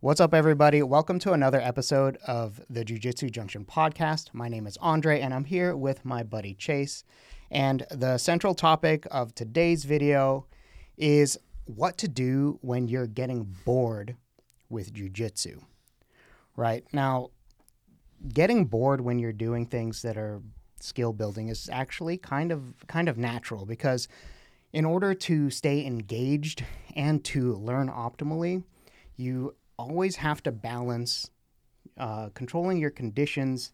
What's 0.00 0.20
up, 0.20 0.32
everybody? 0.32 0.80
Welcome 0.80 1.18
to 1.18 1.32
another 1.32 1.60
episode 1.60 2.18
of 2.24 2.60
the 2.70 2.84
Jiu 2.84 3.00
Jitsu 3.00 3.30
Junction 3.30 3.64
podcast. 3.64 4.32
My 4.32 4.48
name 4.48 4.68
is 4.68 4.76
Andre, 4.76 5.20
and 5.20 5.34
I'm 5.34 5.42
here 5.42 5.76
with 5.76 6.04
my 6.04 6.22
buddy 6.22 6.54
Chase. 6.54 7.02
And 7.50 7.84
the 7.90 8.16
central 8.16 8.54
topic 8.54 9.08
of 9.10 9.34
today's 9.34 9.84
video 9.84 10.46
is 10.96 11.36
what 11.64 11.98
to 11.98 12.06
do 12.06 12.60
when 12.62 12.86
you're 12.86 13.08
getting 13.08 13.56
bored 13.64 14.14
with 14.68 14.92
Jiu 14.92 15.08
Jitsu. 15.08 15.62
Right 16.54 16.84
now, 16.92 17.30
getting 18.32 18.66
bored 18.66 19.00
when 19.00 19.18
you're 19.18 19.32
doing 19.32 19.66
things 19.66 20.02
that 20.02 20.16
are 20.16 20.40
skill 20.78 21.12
building 21.12 21.48
is 21.48 21.68
actually 21.72 22.18
kind 22.18 22.52
of 22.52 22.86
kind 22.86 23.08
of 23.08 23.18
natural 23.18 23.66
because 23.66 24.06
in 24.72 24.84
order 24.84 25.12
to 25.12 25.50
stay 25.50 25.84
engaged 25.84 26.64
and 26.94 27.24
to 27.24 27.54
learn 27.54 27.88
optimally, 27.88 28.62
you 29.16 29.56
always 29.78 30.16
have 30.16 30.42
to 30.42 30.52
balance 30.52 31.30
uh, 31.96 32.28
controlling 32.34 32.78
your 32.78 32.90
conditions 32.90 33.72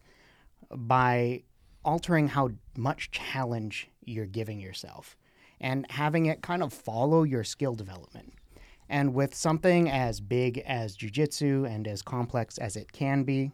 by 0.71 1.43
altering 1.83 2.29
how 2.29 2.49
much 2.77 3.11
challenge 3.11 3.89
you're 4.03 4.25
giving 4.25 4.59
yourself 4.59 5.17
and 5.59 5.89
having 5.91 6.25
it 6.25 6.41
kind 6.41 6.63
of 6.63 6.73
follow 6.73 7.23
your 7.23 7.43
skill 7.43 7.75
development. 7.75 8.33
And 8.87 9.13
with 9.13 9.33
something 9.33 9.89
as 9.89 10.19
big 10.19 10.59
as 10.59 10.95
jujitsu 10.95 11.67
and 11.67 11.87
as 11.87 12.01
complex 12.01 12.57
as 12.57 12.75
it 12.75 12.91
can 12.91 13.23
be, 13.23 13.51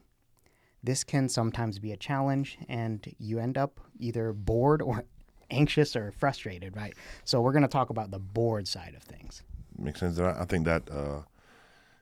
this 0.83 1.03
can 1.03 1.29
sometimes 1.29 1.79
be 1.79 1.91
a 1.91 1.97
challenge, 1.97 2.57
and 2.67 3.13
you 3.19 3.37
end 3.39 3.57
up 3.57 3.79
either 3.99 4.33
bored 4.33 4.81
or 4.81 5.05
anxious 5.51 5.95
or 5.95 6.11
frustrated, 6.11 6.75
right? 6.75 6.95
So, 7.23 7.39
we're 7.39 7.51
going 7.51 7.61
to 7.61 7.67
talk 7.67 7.91
about 7.91 8.09
the 8.09 8.19
bored 8.19 8.67
side 8.67 8.95
of 8.95 9.03
things. 9.03 9.43
Makes 9.77 9.99
sense. 9.99 10.19
I 10.19 10.43
think 10.45 10.65
that 10.65 10.89
uh, 10.89 11.19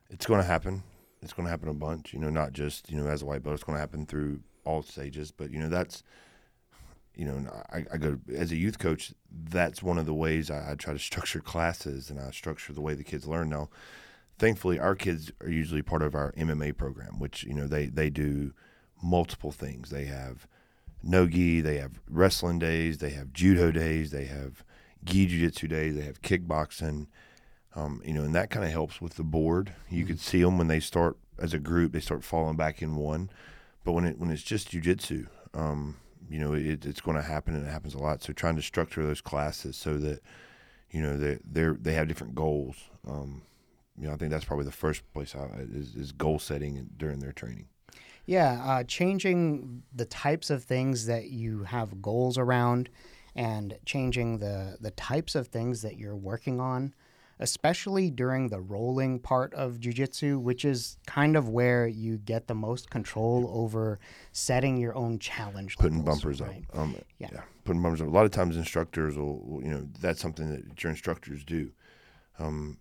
it's 0.09 0.25
going 0.25 0.41
to 0.41 0.47
happen. 0.47 0.83
It's 1.21 1.33
going 1.33 1.45
to 1.45 1.49
happen 1.49 1.69
a 1.69 1.73
bunch. 1.73 2.13
You 2.13 2.19
know, 2.19 2.29
not 2.29 2.53
just 2.53 2.89
you 2.89 2.97
know 2.97 3.07
as 3.07 3.21
a 3.21 3.25
white 3.25 3.43
belt. 3.43 3.55
It's 3.55 3.63
going 3.63 3.75
to 3.75 3.79
happen 3.81 4.05
through 4.05 4.41
all 4.65 4.81
stages. 4.81 5.31
But 5.31 5.51
you 5.51 5.59
know, 5.59 5.69
that's 5.69 6.03
you 7.19 7.25
know, 7.25 7.51
I, 7.71 7.85
I 7.91 7.97
go 7.97 8.17
as 8.33 8.51
a 8.51 8.55
youth 8.55 8.79
coach. 8.79 9.13
That's 9.29 9.83
one 9.83 9.97
of 9.97 10.05
the 10.05 10.13
ways 10.13 10.49
I, 10.49 10.71
I 10.71 10.75
try 10.75 10.93
to 10.93 10.99
structure 10.99 11.41
classes 11.41 12.09
and 12.09 12.17
I 12.17 12.31
structure 12.31 12.71
the 12.71 12.79
way 12.79 12.93
the 12.93 13.03
kids 13.03 13.27
learn. 13.27 13.49
Now, 13.49 13.69
thankfully, 14.37 14.79
our 14.79 14.95
kids 14.95 15.29
are 15.41 15.49
usually 15.49 15.81
part 15.81 16.01
of 16.01 16.15
our 16.15 16.31
MMA 16.33 16.77
program, 16.77 17.19
which 17.19 17.43
you 17.43 17.53
know 17.53 17.67
they 17.67 17.87
they 17.87 18.09
do 18.09 18.53
multiple 19.03 19.51
things. 19.51 19.89
They 19.89 20.05
have 20.05 20.47
no 21.03 21.27
gi, 21.27 21.59
they 21.59 21.77
have 21.77 21.99
wrestling 22.09 22.57
days, 22.57 22.99
they 22.99 23.11
have 23.11 23.33
judo 23.33 23.71
days, 23.71 24.11
they 24.11 24.25
have 24.25 24.63
gi 25.03 25.27
jiu-jitsu 25.27 25.67
days, 25.67 25.95
they 25.95 26.03
have 26.03 26.21
kickboxing 26.21 27.07
um, 27.75 28.01
you 28.03 28.13
know, 28.13 28.23
and 28.23 28.35
that 28.35 28.49
kind 28.49 28.65
of 28.65 28.71
helps 28.71 28.99
with 29.01 29.15
the 29.15 29.23
board. 29.23 29.73
You 29.89 29.99
mm-hmm. 29.99 30.07
could 30.07 30.19
see 30.19 30.41
them 30.41 30.57
when 30.57 30.67
they 30.67 30.79
start 30.79 31.17
as 31.37 31.53
a 31.53 31.59
group; 31.59 31.91
they 31.91 31.99
start 31.99 32.23
falling 32.23 32.55
back 32.55 32.81
in 32.81 32.95
one. 32.95 33.29
But 33.83 33.93
when 33.93 34.05
it 34.05 34.19
when 34.19 34.31
it's 34.31 34.43
just 34.43 34.71
jujitsu, 34.71 35.27
um, 35.53 35.97
you 36.29 36.39
know, 36.39 36.53
it, 36.53 36.85
it's 36.85 37.01
going 37.01 37.17
to 37.17 37.23
happen, 37.23 37.55
and 37.55 37.65
it 37.65 37.69
happens 37.69 37.93
a 37.93 37.99
lot. 37.99 38.23
So 38.23 38.33
trying 38.33 38.55
to 38.55 38.61
structure 38.61 39.05
those 39.05 39.21
classes 39.21 39.77
so 39.77 39.97
that 39.97 40.21
you 40.91 41.01
know 41.01 41.17
they 41.17 41.39
they 41.49 41.67
they 41.79 41.93
have 41.93 42.07
different 42.07 42.35
goals. 42.35 42.75
Um, 43.07 43.43
you 43.97 44.07
know, 44.07 44.13
I 44.13 44.17
think 44.17 44.31
that's 44.31 44.45
probably 44.45 44.65
the 44.65 44.71
first 44.71 45.01
place 45.13 45.35
I, 45.35 45.45
is, 45.59 45.95
is 45.95 46.11
goal 46.11 46.39
setting 46.39 46.89
during 46.97 47.19
their 47.19 47.33
training. 47.33 47.67
Yeah, 48.25 48.63
uh, 48.63 48.83
changing 48.83 49.83
the 49.93 50.05
types 50.05 50.49
of 50.49 50.63
things 50.63 51.07
that 51.07 51.29
you 51.29 51.63
have 51.63 52.01
goals 52.01 52.37
around, 52.37 52.89
and 53.35 53.77
changing 53.85 54.39
the 54.39 54.77
the 54.81 54.91
types 54.91 55.35
of 55.35 55.47
things 55.47 55.83
that 55.83 55.97
you're 55.97 56.15
working 56.15 56.59
on 56.59 56.93
especially 57.39 58.09
during 58.09 58.49
the 58.49 58.59
rolling 58.59 59.19
part 59.19 59.53
of 59.53 59.79
jujitsu, 59.79 60.39
which 60.39 60.65
is 60.65 60.97
kind 61.07 61.37
of 61.37 61.49
where 61.49 61.87
you 61.87 62.17
get 62.17 62.47
the 62.47 62.55
most 62.55 62.89
control 62.89 63.49
over 63.53 63.99
setting 64.31 64.77
your 64.77 64.95
own 64.95 65.19
challenge. 65.19 65.77
Putting 65.77 65.99
levels, 65.99 66.21
bumpers 66.21 66.41
right? 66.41 66.65
up. 66.73 66.79
Um, 66.79 66.95
yeah. 67.17 67.29
yeah. 67.31 67.41
Putting 67.63 67.81
bumpers 67.81 68.01
up. 68.01 68.07
A 68.07 68.11
lot 68.11 68.25
of 68.25 68.31
times 68.31 68.57
instructors 68.57 69.17
will, 69.17 69.61
you 69.63 69.69
know, 69.69 69.87
that's 70.01 70.21
something 70.21 70.49
that 70.51 70.83
your 70.83 70.91
instructors 70.91 71.43
do. 71.43 71.71
Um, 72.37 72.77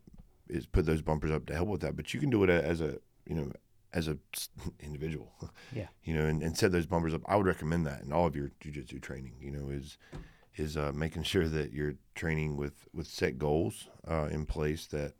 is 0.48 0.66
put 0.66 0.86
those 0.86 1.02
bumpers 1.02 1.30
up 1.30 1.46
to 1.46 1.54
help 1.54 1.68
with 1.68 1.80
that. 1.82 1.94
But 1.94 2.14
you 2.14 2.20
can 2.20 2.30
do 2.30 2.42
it 2.42 2.50
as 2.50 2.80
a, 2.80 2.98
you 3.26 3.34
know, 3.34 3.52
as 3.92 4.08
a 4.08 4.18
individual. 4.80 5.32
Yeah. 5.72 5.88
You 6.02 6.14
know, 6.14 6.26
and, 6.26 6.42
and 6.42 6.56
set 6.56 6.72
those 6.72 6.86
bumpers 6.86 7.14
up. 7.14 7.22
I 7.26 7.36
would 7.36 7.46
recommend 7.46 7.86
that 7.86 8.02
in 8.02 8.12
all 8.12 8.26
of 8.26 8.34
your 8.34 8.50
jujitsu 8.60 9.00
training. 9.00 9.34
You 9.40 9.52
know, 9.52 9.68
is 9.68 9.98
is 10.58 10.76
uh, 10.76 10.92
making 10.94 11.22
sure 11.22 11.48
that 11.48 11.72
you're 11.72 11.94
training 12.14 12.56
with 12.56 12.88
with 12.92 13.06
set 13.06 13.38
goals 13.38 13.88
uh, 14.08 14.28
in 14.30 14.46
place 14.46 14.86
that 14.86 15.14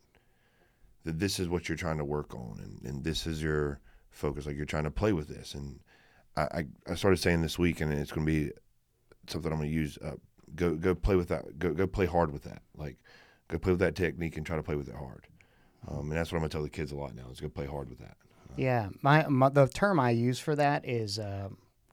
that 1.05 1.19
this 1.19 1.39
is 1.39 1.49
what 1.49 1.69
you're 1.69 1.79
trying 1.79 1.99
to 1.99 2.05
work 2.05 2.35
on 2.35 2.61
and, 2.63 2.83
and 2.83 3.05
this 3.05 3.27
is 3.27 3.43
your 3.43 3.81
focus. 4.11 4.47
Like 4.47 4.57
you're 4.57 4.67
trying 4.67 4.85
to 4.85 4.91
play 4.91 5.13
with 5.13 5.29
this. 5.29 5.55
And 5.55 5.81
I, 6.37 6.67
I 6.87 6.95
started 6.95 7.17
saying 7.17 7.43
this 7.43 7.59
week 7.59 7.81
and 7.81 7.93
it's 7.93 8.13
going 8.13 8.27
to 8.27 8.33
be 8.33 8.53
something 9.27 9.51
I'm 9.51 9.59
going 9.59 9.71
to 9.71 9.75
use 9.75 9.99
uh, 9.99 10.17
go 10.55 10.75
go 10.75 10.95
play 10.95 11.17
with 11.17 11.29
that. 11.29 11.59
Go 11.59 11.73
go 11.73 11.87
play 11.87 12.07
hard 12.07 12.33
with 12.33 12.45
that. 12.45 12.63
Like 12.77 12.99
go 13.49 13.59
play 13.59 13.73
with 13.73 13.81
that 13.81 13.97
technique 13.97 14.37
and 14.37 14.45
try 14.45 14.57
to 14.57 14.63
play 14.63 14.77
with 14.77 14.89
it 14.89 14.95
hard. 14.95 15.27
Um, 15.87 16.11
and 16.11 16.13
that's 16.13 16.31
what 16.31 16.37
I'm 16.37 16.43
going 16.43 16.51
to 16.51 16.55
tell 16.55 16.63
the 16.63 16.71
kids 16.71 16.93
a 16.93 16.97
lot 16.97 17.15
now 17.15 17.27
is 17.31 17.41
go 17.41 17.49
play 17.49 17.67
hard 17.67 17.89
with 17.89 18.01
that. 18.01 18.17
Uh, 18.51 18.55
yeah. 18.57 18.89
My, 19.01 19.27
my, 19.29 19.49
the 19.49 19.69
term 19.69 20.01
I 20.01 20.11
use 20.11 20.39
for 20.39 20.57
that 20.57 20.87
is 20.87 21.19
uh, 21.19 21.49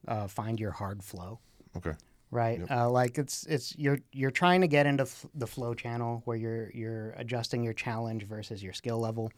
uh, 0.08 0.28
find 0.28 0.60
your 0.60 0.72
hard 0.72 1.04
flow. 1.04 1.40
Okay 1.78 1.94
right? 2.36 2.60
Yep. 2.60 2.72
Uh, 2.72 2.90
like 2.90 3.18
it's 3.18 3.46
it's 3.48 3.76
you're 3.78 4.00
you're 4.12 4.32
trying 4.32 4.62
to 4.62 4.68
get 4.68 4.86
into 4.86 5.04
f- 5.04 5.26
the 5.34 5.48
flow 5.48 5.74
channel 5.74 6.22
where 6.26 6.38
you're 6.38 6.70
you're 6.72 7.12
adjusting 7.12 7.64
your 7.64 7.74
challenge 7.74 8.24
versus 8.24 8.62
your 8.62 8.74
skill 8.74 9.00
level. 9.00 9.32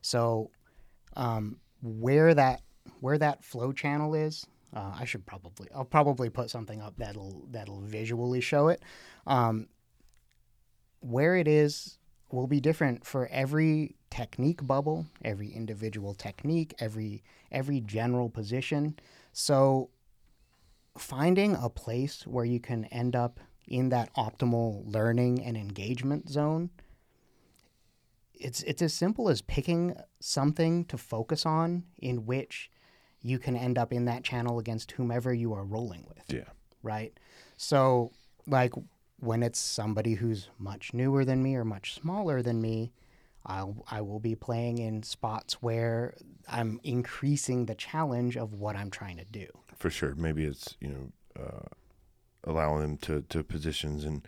So 0.00 0.50
um, 1.16 1.58
where 1.82 2.32
that 2.32 2.62
where 3.00 3.18
that 3.18 3.44
flow 3.44 3.72
channel 3.72 4.14
is, 4.14 4.46
uh, 4.74 4.92
I 4.98 5.04
should 5.04 5.26
probably 5.26 5.68
I'll 5.74 5.84
probably 5.84 6.30
put 6.30 6.48
something 6.48 6.80
up 6.80 6.94
that'll 6.96 7.46
that'll 7.50 7.80
visually 7.80 8.40
show 8.40 8.68
it. 8.68 8.82
Um, 9.26 9.66
where 11.00 11.36
it 11.36 11.48
is 11.48 11.98
will 12.30 12.46
be 12.46 12.60
different 12.60 13.04
for 13.04 13.28
every 13.28 13.96
technique 14.10 14.66
bubble, 14.66 15.06
every 15.24 15.48
individual 15.48 16.14
technique, 16.14 16.74
every 16.78 17.22
every 17.50 17.80
general 17.80 18.30
position. 18.30 18.96
So 19.32 19.90
finding 20.96 21.54
a 21.54 21.68
place 21.68 22.26
where 22.26 22.44
you 22.44 22.60
can 22.60 22.84
end 22.86 23.16
up 23.16 23.40
in 23.66 23.88
that 23.88 24.14
optimal 24.14 24.82
learning 24.92 25.42
and 25.42 25.56
engagement 25.56 26.28
zone 26.28 26.70
it's 28.34 28.62
it's 28.64 28.82
as 28.82 28.92
simple 28.92 29.28
as 29.28 29.40
picking 29.42 29.96
something 30.20 30.84
to 30.86 30.98
focus 30.98 31.46
on 31.46 31.84
in 31.98 32.26
which 32.26 32.70
you 33.22 33.38
can 33.38 33.56
end 33.56 33.78
up 33.78 33.92
in 33.92 34.04
that 34.04 34.22
channel 34.22 34.58
against 34.58 34.92
whomever 34.92 35.32
you 35.32 35.54
are 35.54 35.64
rolling 35.64 36.04
with. 36.06 36.24
Yeah. 36.28 36.52
Right? 36.82 37.18
So 37.56 38.12
like 38.46 38.74
when 39.18 39.42
it's 39.42 39.58
somebody 39.58 40.14
who's 40.14 40.50
much 40.58 40.92
newer 40.92 41.24
than 41.24 41.42
me 41.42 41.56
or 41.56 41.64
much 41.64 41.94
smaller 41.94 42.42
than 42.42 42.60
me, 42.60 42.92
I'll 43.46 43.84
I 43.90 44.02
will 44.02 44.20
be 44.20 44.34
playing 44.34 44.78
in 44.78 45.02
spots 45.02 45.62
where 45.62 46.14
I'm 46.48 46.80
increasing 46.82 47.66
the 47.66 47.74
challenge 47.74 48.36
of 48.36 48.52
what 48.52 48.76
I'm 48.76 48.90
trying 48.90 49.16
to 49.16 49.24
do 49.24 49.46
for 49.76 49.90
sure. 49.90 50.14
Maybe 50.14 50.44
it's 50.44 50.76
you 50.80 50.88
know 50.88 51.42
uh, 51.42 51.68
allowing 52.44 52.82
them 52.82 52.96
to 52.98 53.22
to 53.28 53.42
positions, 53.42 54.04
and 54.04 54.26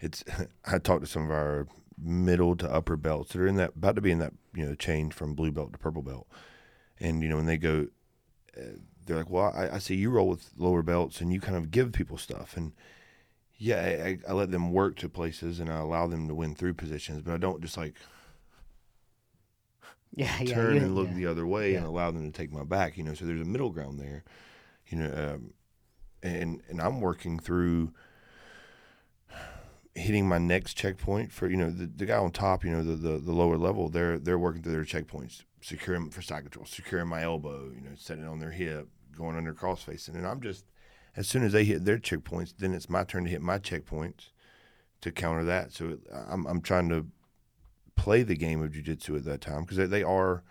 it's. 0.00 0.24
I 0.64 0.78
talked 0.78 1.02
to 1.02 1.10
some 1.10 1.24
of 1.24 1.30
our 1.30 1.66
middle 2.00 2.54
to 2.56 2.72
upper 2.72 2.96
belts 2.96 3.32
that 3.32 3.40
are 3.40 3.46
in 3.46 3.56
that 3.56 3.72
about 3.76 3.96
to 3.96 4.00
be 4.00 4.10
in 4.10 4.18
that 4.18 4.32
you 4.54 4.64
know 4.64 4.74
change 4.74 5.14
from 5.14 5.34
blue 5.34 5.50
belt 5.50 5.72
to 5.72 5.78
purple 5.78 6.02
belt, 6.02 6.26
and 7.00 7.22
you 7.22 7.28
know 7.28 7.36
when 7.36 7.46
they 7.46 7.56
go, 7.56 7.88
uh, 8.56 8.76
they're 9.04 9.16
like, 9.16 9.30
well, 9.30 9.52
I, 9.54 9.76
I 9.76 9.78
see 9.78 9.96
you 9.96 10.10
roll 10.10 10.28
with 10.28 10.50
lower 10.56 10.82
belts, 10.82 11.20
and 11.20 11.32
you 11.32 11.40
kind 11.40 11.56
of 11.56 11.70
give 11.70 11.92
people 11.92 12.18
stuff, 12.18 12.56
and 12.56 12.72
yeah, 13.56 13.80
I, 14.04 14.18
I 14.28 14.32
let 14.32 14.50
them 14.50 14.72
work 14.72 14.96
to 14.98 15.08
places, 15.08 15.58
and 15.58 15.70
I 15.70 15.78
allow 15.78 16.06
them 16.06 16.28
to 16.28 16.34
win 16.34 16.54
through 16.54 16.74
positions, 16.74 17.22
but 17.22 17.34
I 17.34 17.38
don't 17.38 17.60
just 17.60 17.76
like 17.76 17.94
yeah, 20.14 20.38
turn 20.44 20.76
yeah, 20.76 20.82
and 20.82 20.94
look 20.94 21.12
the 21.12 21.26
other 21.26 21.46
way 21.46 21.74
and 21.74 21.84
allow 21.86 22.10
them 22.10 22.30
to 22.30 22.36
take 22.36 22.52
my 22.52 22.64
back. 22.64 22.96
You 22.96 23.04
know, 23.04 23.14
so 23.14 23.24
there's 23.24 23.40
a 23.40 23.44
middle 23.44 23.70
ground 23.70 24.00
there 24.00 24.24
you 24.88 24.98
know, 24.98 25.34
um, 25.34 25.52
and 26.22 26.62
and 26.68 26.80
I'm 26.80 27.00
working 27.00 27.38
through 27.38 27.92
hitting 29.94 30.28
my 30.28 30.38
next 30.38 30.74
checkpoint 30.74 31.32
for 31.32 31.48
you 31.48 31.56
know 31.56 31.70
the, 31.70 31.86
the 31.86 32.06
guy 32.06 32.16
on 32.16 32.30
top, 32.30 32.64
you 32.64 32.70
know, 32.70 32.82
the, 32.82 32.94
the, 32.94 33.18
the 33.18 33.32
lower 33.32 33.56
level, 33.56 33.88
they're 33.88 34.18
they're 34.18 34.38
working 34.38 34.62
through 34.62 34.72
their 34.72 34.84
checkpoints, 34.84 35.42
securing 35.60 36.10
for 36.10 36.22
side 36.22 36.42
control, 36.42 36.66
securing 36.66 37.08
my 37.08 37.22
elbow, 37.22 37.70
you 37.74 37.80
know, 37.80 37.94
setting 37.96 38.26
on 38.26 38.38
their 38.38 38.52
hip, 38.52 38.88
going 39.16 39.36
under 39.36 39.52
cross 39.52 39.82
facing, 39.82 40.16
and 40.16 40.26
I'm 40.26 40.40
just 40.40 40.64
as 41.16 41.28
soon 41.28 41.42
as 41.42 41.52
they 41.52 41.64
hit 41.64 41.84
their 41.84 41.98
checkpoints, 41.98 42.54
then 42.56 42.72
it's 42.74 42.88
my 42.88 43.04
turn 43.04 43.24
to 43.24 43.30
hit 43.30 43.42
my 43.42 43.58
checkpoints 43.58 44.30
to 45.00 45.10
counter 45.10 45.44
that. 45.44 45.72
So 45.72 45.98
I'm 46.12 46.46
I'm 46.46 46.60
trying 46.60 46.88
to 46.90 47.06
play 47.96 48.22
the 48.22 48.36
game 48.36 48.62
of 48.62 48.70
jujitsu 48.70 49.16
at 49.16 49.24
that 49.24 49.40
time 49.40 49.62
because 49.62 49.76
they, 49.76 49.86
they 49.86 50.02
are 50.02 50.44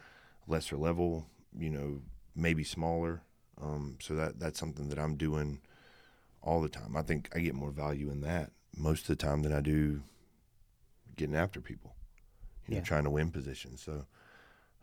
lesser 0.47 0.77
level, 0.77 1.27
you 1.57 1.69
know, 1.69 2.01
maybe 2.35 2.63
smaller. 2.63 3.21
Um, 3.61 3.97
so 4.01 4.15
that 4.15 4.39
that's 4.39 4.59
something 4.59 4.89
that 4.89 4.99
I'm 4.99 5.15
doing 5.15 5.59
all 6.41 6.61
the 6.61 6.69
time. 6.69 6.95
I 6.95 7.01
think 7.01 7.29
I 7.35 7.39
get 7.39 7.55
more 7.55 7.71
value 7.71 8.09
in 8.09 8.21
that 8.21 8.51
most 8.75 9.01
of 9.01 9.07
the 9.07 9.15
time 9.15 9.41
than 9.41 9.53
I 9.53 9.61
do 9.61 10.03
getting 11.15 11.35
after 11.35 11.59
people, 11.59 11.95
you 12.67 12.75
know, 12.75 12.81
trying 12.81 13.03
to 13.05 13.09
win 13.09 13.31
positions. 13.31 13.81
So 13.81 14.05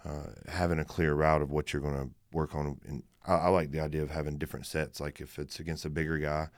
uh, 0.05 0.31
having 0.49 0.79
a 0.79 0.85
clear 0.85 1.15
route 1.15 1.43
of 1.43 1.51
what 1.51 1.73
you're 1.73 1.83
going 1.83 1.95
to 1.95 2.11
work 2.33 2.55
on. 2.55 2.79
And 2.87 3.03
I, 3.27 3.35
I 3.35 3.49
like 3.49 3.71
the 3.71 3.81
idea 3.81 4.03
of 4.03 4.11
having 4.11 4.39
different 4.39 4.67
sets. 4.67 5.01
Like 5.01 5.21
if 5.21 5.39
it's 5.39 5.61
against 5.61 5.85
a 5.85 5.91
bigger 5.91 6.19
guy, 6.19 6.49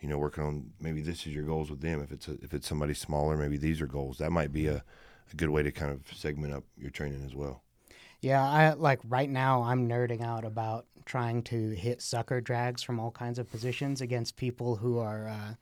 you 0.00 0.08
know, 0.08 0.18
working 0.18 0.44
on 0.44 0.70
maybe 0.80 1.00
this 1.02 1.26
is 1.26 1.34
your 1.34 1.44
goals 1.44 1.70
with 1.70 1.80
them. 1.80 2.00
If 2.00 2.12
it's 2.12 2.28
a, 2.28 2.32
if 2.42 2.54
it's 2.54 2.68
somebody 2.68 2.94
smaller, 2.94 3.36
maybe 3.36 3.56
these 3.56 3.80
are 3.80 3.86
goals. 3.86 4.18
That 4.18 4.30
might 4.30 4.52
be 4.52 4.66
a, 4.66 4.76
a 5.32 5.36
good 5.36 5.50
way 5.50 5.62
to 5.62 5.72
kind 5.72 5.92
of 5.92 6.02
segment 6.16 6.54
up 6.54 6.64
your 6.76 6.90
training 6.90 7.24
as 7.24 7.34
well. 7.34 7.62
Yeah, 8.20 8.44
I 8.44 8.72
like 8.72 9.00
right 9.08 9.28
now 9.30 9.62
I'm 9.62 9.88
nerding 9.88 10.22
out 10.22 10.44
about 10.44 10.86
trying 11.04 11.42
to 11.44 11.70
hit 11.70 12.02
sucker 12.02 12.40
drags 12.40 12.82
from 12.82 12.98
all 12.98 13.10
kinds 13.10 13.38
of 13.38 13.50
positions 13.50 14.00
against 14.00 14.36
people 14.36 14.76
who 14.76 14.98
are 14.98 15.28
uh, 15.28 15.54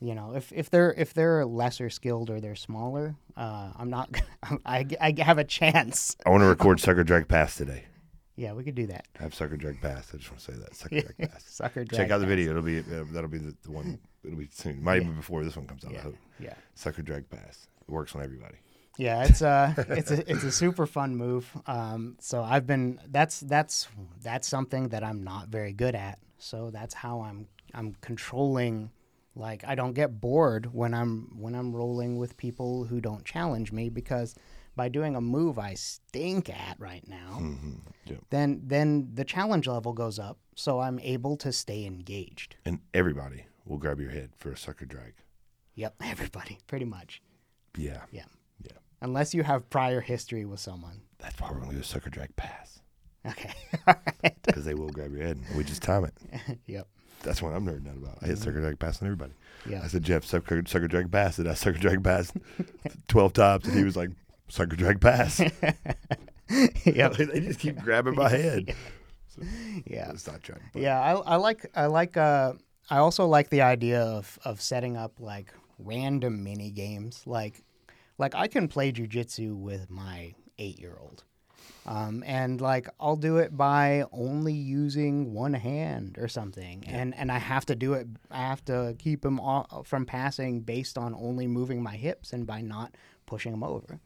you 0.00 0.14
know, 0.14 0.34
if, 0.34 0.52
if 0.52 0.68
they're 0.68 0.92
if 0.94 1.14
they're 1.14 1.44
lesser 1.46 1.88
skilled 1.88 2.28
or 2.28 2.40
they're 2.40 2.54
smaller, 2.54 3.16
uh, 3.36 3.72
I'm 3.76 3.88
not. 3.88 4.10
I, 4.66 4.86
I 5.00 5.14
have 5.22 5.38
a 5.38 5.44
chance. 5.44 6.16
I 6.26 6.30
want 6.30 6.42
to 6.42 6.46
record 6.46 6.80
sucker 6.80 7.02
drag 7.04 7.28
pass 7.28 7.56
today. 7.56 7.84
Yeah, 8.36 8.52
we 8.52 8.64
could 8.64 8.74
do 8.74 8.86
that. 8.88 9.06
I 9.18 9.22
have 9.22 9.34
sucker 9.34 9.56
drag 9.56 9.80
pass. 9.80 10.10
I 10.12 10.18
just 10.18 10.30
want 10.30 10.40
to 10.40 10.52
say 10.52 10.58
that 10.58 10.76
sucker 10.76 11.00
drag 11.00 11.30
pass. 11.30 11.44
sucker 11.48 11.84
drag. 11.84 11.98
Check 11.98 12.10
out 12.10 12.18
the 12.18 12.24
pass. 12.26 12.28
video. 12.28 12.50
It'll 12.50 12.62
be 12.62 12.80
uh, 12.80 13.04
that'll 13.12 13.30
be 13.30 13.38
the, 13.38 13.56
the 13.62 13.70
one. 13.70 13.98
It'll 14.22 14.36
be 14.38 14.48
soon. 14.52 14.84
Might 14.84 15.00
even 15.02 15.16
before 15.16 15.42
this 15.44 15.56
one 15.56 15.66
comes 15.66 15.84
out. 15.84 15.92
I 15.92 15.94
Yeah, 15.94 16.00
hope. 16.02 16.16
yeah, 16.40 16.54
Sucker 16.74 17.00
drag 17.00 17.30
pass. 17.30 17.68
It 17.80 17.90
works 17.90 18.14
on 18.14 18.22
everybody. 18.22 18.56
Yeah. 18.96 19.24
It's 19.24 19.42
a 19.42 19.74
it's 19.90 20.10
a 20.10 20.30
it's 20.30 20.44
a 20.44 20.50
super 20.52 20.86
fun 20.86 21.16
move. 21.16 21.50
Um, 21.66 22.16
so 22.20 22.42
I've 22.42 22.66
been 22.66 23.00
that's 23.08 23.40
that's 23.40 23.88
that's 24.22 24.48
something 24.48 24.88
that 24.88 25.02
I'm 25.04 25.22
not 25.24 25.48
very 25.48 25.72
good 25.72 25.94
at. 25.94 26.18
So 26.38 26.70
that's 26.70 26.94
how 26.94 27.20
I'm 27.22 27.48
I'm 27.74 27.94
controlling. 28.00 28.90
Like 29.34 29.64
I 29.66 29.74
don't 29.74 29.92
get 29.92 30.20
bored 30.20 30.72
when 30.72 30.94
I'm 30.94 31.38
when 31.38 31.54
I'm 31.54 31.74
rolling 31.74 32.16
with 32.18 32.36
people 32.36 32.84
who 32.84 33.00
don't 33.00 33.24
challenge 33.24 33.70
me 33.72 33.88
because 33.90 34.34
by 34.76 34.88
doing 34.88 35.16
a 35.16 35.20
move 35.20 35.58
I 35.58 35.74
stink 35.74 36.48
at 36.50 36.76
right 36.78 37.06
now. 37.08 37.38
Mm-hmm. 37.40 37.72
Yep. 38.06 38.18
then 38.30 38.60
then 38.64 39.08
the 39.14 39.24
challenge 39.24 39.66
level 39.66 39.92
goes 39.92 40.18
up 40.20 40.38
so 40.54 40.78
i'm 40.80 41.00
able 41.00 41.36
to 41.38 41.50
stay 41.50 41.84
engaged 41.84 42.54
And 42.64 42.78
everybody 42.94 43.46
will 43.64 43.78
grab 43.78 43.98
your 43.98 44.10
head 44.10 44.30
for 44.36 44.52
a 44.52 44.56
sucker 44.56 44.84
drag. 44.86 45.14
yep 45.74 45.94
everybody 46.04 46.58
pretty 46.68 46.84
much 46.84 47.20
Yeah. 47.76 48.02
yeah 48.12 48.22
Yeah. 48.22 48.24
Unless 49.00 49.34
you 49.34 49.42
have 49.42 49.68
prior 49.70 50.00
history 50.00 50.44
with 50.44 50.60
someone 50.60 51.00
That's 51.18 51.40
why 51.40 51.50
we're 51.52 51.60
gonna 51.60 51.74
do 51.74 51.80
a 51.80 51.84
sucker 51.84 52.10
drag 52.10 52.34
pass 52.36 52.80
okay 53.26 53.52
because 54.44 54.64
they 54.64 54.74
will 54.74 54.88
grab 54.90 55.12
your 55.12 55.22
head. 55.22 55.38
We 55.56 55.64
just 55.64 55.82
time 55.82 56.04
it. 56.04 56.14
yep 56.66 56.86
That's 57.22 57.42
what 57.42 57.52
I'm 57.54 57.66
nerding 57.66 57.88
out 57.90 57.96
about. 57.96 58.18
I 58.22 58.26
hit 58.26 58.38
sucker 58.38 58.60
drag 58.60 58.78
pass 58.78 59.00
on 59.02 59.08
everybody. 59.08 59.32
yeah 59.68 59.82
I 59.82 59.88
said, 59.88 60.02
Jeff, 60.04 60.24
sucker, 60.24 60.62
sucker 60.66 60.86
drag 60.88 61.10
pass. 61.10 61.38
And 61.38 61.48
I 61.48 61.54
sucker 61.54 61.78
drag 61.78 62.04
pass 62.04 62.32
12 63.08 63.32
times. 63.32 63.66
And 63.66 63.76
he 63.76 63.82
was 63.84 63.96
like, 63.96 64.10
sucker 64.48 64.76
drag 64.76 65.00
pass. 65.00 65.40
yep 66.84 67.14
they 67.14 67.40
just 67.40 67.58
keep 67.58 67.76
grabbing 67.82 68.14
my 68.14 68.28
head. 68.28 68.74
yeah 69.84 70.10
It's 70.12 70.26
not 70.26 70.42
trying. 70.42 70.60
yeah 70.74 71.00
I, 71.00 71.12
I 71.34 71.36
like 71.36 71.66
i 71.74 71.86
like 71.86 72.16
uh 72.16 72.52
i 72.88 72.98
also 72.98 73.26
like 73.26 73.50
the 73.50 73.62
idea 73.62 74.00
of 74.02 74.38
of 74.44 74.60
setting 74.62 74.96
up 74.96 75.12
like 75.18 75.52
random 75.78 76.42
mini 76.44 76.70
games 76.70 77.22
like 77.26 77.62
like 78.18 78.34
i 78.34 78.46
can 78.46 78.68
play 78.68 78.92
jujitsu 78.92 79.54
with 79.56 79.90
my 79.90 80.34
eight 80.58 80.78
year 80.78 80.96
old 81.00 81.24
um, 81.86 82.24
and 82.26 82.60
like 82.60 82.88
I'll 82.98 83.16
do 83.16 83.38
it 83.38 83.56
by 83.56 84.04
only 84.12 84.52
using 84.52 85.32
one 85.32 85.54
hand 85.54 86.16
or 86.18 86.26
something, 86.26 86.84
and 86.86 87.14
and 87.14 87.30
I 87.30 87.38
have 87.38 87.64
to 87.66 87.76
do 87.76 87.92
it. 87.94 88.08
I 88.30 88.38
have 88.38 88.64
to 88.64 88.96
keep 88.98 89.24
him 89.24 89.38
off 89.38 89.86
from 89.86 90.04
passing 90.04 90.60
based 90.62 90.98
on 90.98 91.14
only 91.14 91.46
moving 91.46 91.82
my 91.82 91.94
hips 91.96 92.32
and 92.32 92.44
by 92.44 92.60
not 92.60 92.96
pushing 93.24 93.52
him 93.52 93.62
over. 93.62 94.00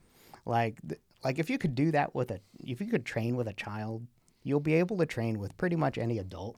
Like 0.44 0.78
th- 0.86 1.00
like 1.24 1.38
if 1.38 1.48
you 1.48 1.56
could 1.56 1.74
do 1.74 1.90
that 1.92 2.14
with 2.14 2.30
a 2.30 2.40
if 2.64 2.80
you 2.82 2.86
could 2.86 3.06
train 3.06 3.34
with 3.36 3.48
a 3.48 3.54
child, 3.54 4.06
you'll 4.42 4.60
be 4.60 4.74
able 4.74 4.98
to 4.98 5.06
train 5.06 5.38
with 5.38 5.56
pretty 5.56 5.76
much 5.76 5.96
any 5.96 6.18
adult 6.18 6.56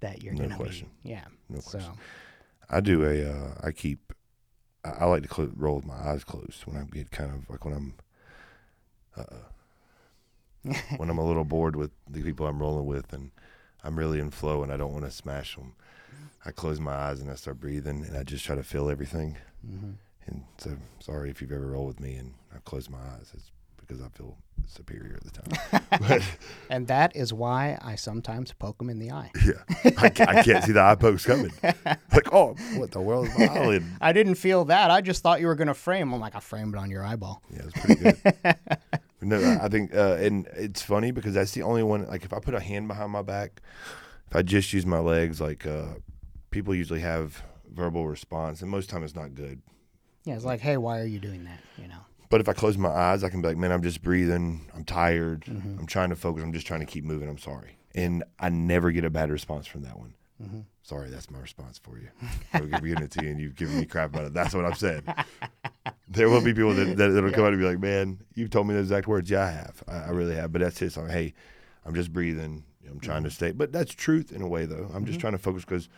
that 0.00 0.22
you're 0.22 0.34
No 0.34 0.44
gonna 0.44 0.56
question. 0.56 0.88
be. 1.02 1.10
Yeah. 1.10 1.24
No 1.50 1.60
so 1.60 1.70
question. 1.72 1.92
I 2.70 2.80
do 2.80 3.04
a, 3.04 3.30
uh, 3.30 3.54
I 3.62 3.72
keep, 3.72 4.14
I, 4.84 4.90
I 5.00 5.04
like 5.06 5.22
to 5.22 5.28
clo- 5.28 5.52
roll 5.56 5.76
with 5.76 5.86
my 5.86 5.94
eyes 5.94 6.24
closed 6.24 6.62
when 6.66 6.76
I 6.76 6.84
get 6.84 7.10
kind 7.10 7.32
of 7.32 7.48
like 7.50 7.64
when 7.64 7.74
I'm, 7.74 7.94
uh, 9.16 10.72
when 10.96 11.10
I'm 11.10 11.18
a 11.18 11.26
little 11.26 11.44
bored 11.44 11.76
with 11.76 11.90
the 12.08 12.22
people 12.22 12.46
I'm 12.46 12.60
rolling 12.60 12.86
with 12.86 13.12
and 13.12 13.30
I'm 13.82 13.98
really 13.98 14.18
in 14.18 14.30
flow 14.30 14.62
and 14.62 14.72
I 14.72 14.76
don't 14.76 14.92
want 14.92 15.04
to 15.04 15.10
smash 15.10 15.56
them. 15.56 15.74
I 16.46 16.50
close 16.50 16.78
my 16.80 16.92
eyes 16.92 17.20
and 17.20 17.30
I 17.30 17.34
start 17.34 17.60
breathing 17.60 18.04
and 18.04 18.16
I 18.16 18.22
just 18.22 18.44
try 18.44 18.54
to 18.56 18.62
feel 18.62 18.90
everything. 18.90 19.36
mm-hmm. 19.66 19.92
And 20.26 20.44
so, 20.56 20.76
sorry 21.00 21.28
if 21.30 21.42
you've 21.42 21.52
ever 21.52 21.66
rolled 21.66 21.88
with 21.88 22.00
me 22.00 22.14
and 22.14 22.32
I 22.54 22.58
close 22.64 22.88
my 22.88 22.98
eyes. 22.98 23.30
It's 23.34 23.50
because 23.86 24.02
I 24.02 24.08
feel 24.08 24.36
superior 24.66 25.16
at 25.16 25.24
the 25.24 25.98
time. 26.10 26.22
and 26.70 26.86
that 26.88 27.14
is 27.16 27.32
why 27.32 27.78
I 27.82 27.96
sometimes 27.96 28.52
poke 28.52 28.80
him 28.80 28.90
in 28.90 28.98
the 28.98 29.10
eye. 29.10 29.30
yeah, 29.44 29.52
I, 29.98 30.06
I 30.06 30.42
can't 30.42 30.64
see 30.64 30.72
the 30.72 30.82
eye 30.82 30.94
pokes 30.94 31.24
coming. 31.24 31.52
Like, 32.12 32.32
oh, 32.32 32.54
what 32.76 32.92
the 32.92 33.00
world 33.00 33.26
is 33.26 33.36
my 33.36 33.46
eyelid? 33.46 33.84
I 34.00 34.12
didn't 34.12 34.36
feel 34.36 34.66
that. 34.66 34.90
I 34.90 35.00
just 35.00 35.22
thought 35.22 35.40
you 35.40 35.48
were 35.48 35.56
gonna 35.56 35.74
frame. 35.74 36.12
I'm 36.12 36.20
like, 36.20 36.36
I 36.36 36.40
framed 36.40 36.74
it 36.74 36.78
on 36.78 36.88
your 36.90 37.04
eyeball. 37.04 37.42
Yeah, 37.50 37.62
it's 37.64 37.80
pretty 37.80 38.00
good. 38.00 38.56
no, 39.20 39.58
I 39.60 39.68
think, 39.68 39.92
uh, 39.94 40.16
and 40.20 40.46
it's 40.54 40.80
funny 40.80 41.10
because 41.10 41.34
that's 41.34 41.52
the 41.52 41.62
only 41.62 41.82
one. 41.82 42.06
Like, 42.06 42.24
if 42.24 42.32
I 42.32 42.38
put 42.38 42.54
a 42.54 42.60
hand 42.60 42.86
behind 42.86 43.10
my 43.10 43.22
back, 43.22 43.60
if 44.28 44.36
I 44.36 44.42
just 44.42 44.72
use 44.72 44.86
my 44.86 45.00
legs, 45.00 45.40
like 45.40 45.66
uh, 45.66 45.86
people 46.50 46.72
usually 46.72 47.00
have 47.00 47.42
verbal 47.68 48.06
response, 48.06 48.62
and 48.62 48.70
most 48.70 48.88
time 48.90 49.02
it's 49.02 49.16
not 49.16 49.34
good. 49.34 49.60
Yeah, 50.24 50.36
it's 50.36 50.44
like, 50.44 50.60
hey, 50.60 50.76
why 50.76 51.00
are 51.00 51.06
you 51.06 51.18
doing 51.18 51.44
that? 51.44 51.60
You 51.76 51.88
know. 51.88 52.00
But 52.34 52.40
if 52.40 52.48
I 52.48 52.52
close 52.52 52.76
my 52.76 52.88
eyes, 52.88 53.22
I 53.22 53.28
can 53.28 53.42
be 53.42 53.46
like, 53.46 53.56
man, 53.56 53.70
I'm 53.70 53.84
just 53.84 54.02
breathing. 54.02 54.68
I'm 54.74 54.82
tired. 54.82 55.44
Mm-hmm. 55.44 55.78
I'm 55.78 55.86
trying 55.86 56.08
to 56.08 56.16
focus. 56.16 56.42
I'm 56.42 56.52
just 56.52 56.66
trying 56.66 56.80
to 56.80 56.86
keep 56.86 57.04
moving. 57.04 57.28
I'm 57.28 57.38
sorry. 57.38 57.78
And 57.94 58.24
I 58.40 58.48
never 58.48 58.90
get 58.90 59.04
a 59.04 59.08
bad 59.08 59.30
response 59.30 59.68
from 59.68 59.82
that 59.82 59.96
one. 59.96 60.14
Mm-hmm. 60.42 60.60
Sorry, 60.82 61.10
that's 61.10 61.30
my 61.30 61.38
response 61.38 61.78
for 61.78 61.96
you. 61.96 62.08
I'm 62.52 62.70
giving 62.70 63.04
it 63.04 63.12
to 63.12 63.24
you 63.24 63.30
and 63.30 63.40
you've 63.40 63.54
given 63.54 63.78
me 63.78 63.86
crap 63.86 64.12
about 64.12 64.24
it. 64.24 64.34
That's 64.34 64.52
what 64.52 64.64
I've 64.64 64.76
said. 64.76 65.04
There 66.08 66.28
will 66.28 66.40
be 66.40 66.52
people 66.52 66.74
that, 66.74 66.96
that 66.96 67.06
that'll 67.10 67.30
come 67.30 67.44
out 67.44 67.52
and 67.52 67.60
be 67.60 67.68
like, 67.68 67.78
man, 67.78 68.18
you've 68.34 68.50
told 68.50 68.66
me 68.66 68.74
the 68.74 68.80
exact 68.80 69.06
words. 69.06 69.30
Yeah, 69.30 69.44
I 69.44 69.50
have. 69.50 69.84
I, 69.86 69.96
I 69.98 70.08
really 70.08 70.34
have. 70.34 70.50
But 70.50 70.62
that's 70.62 70.82
it. 70.82 70.90
So, 70.90 71.04
hey, 71.04 71.34
I'm 71.86 71.94
just 71.94 72.12
breathing. 72.12 72.64
I'm 72.90 72.98
trying 72.98 73.22
to 73.22 73.28
mm-hmm. 73.28 73.34
stay. 73.34 73.52
But 73.52 73.70
that's 73.70 73.94
truth 73.94 74.32
in 74.32 74.42
a 74.42 74.48
way, 74.48 74.66
though. 74.66 74.90
I'm 74.92 75.04
just 75.04 75.20
trying 75.20 75.34
to 75.34 75.38
focus 75.38 75.64
because 75.64 75.88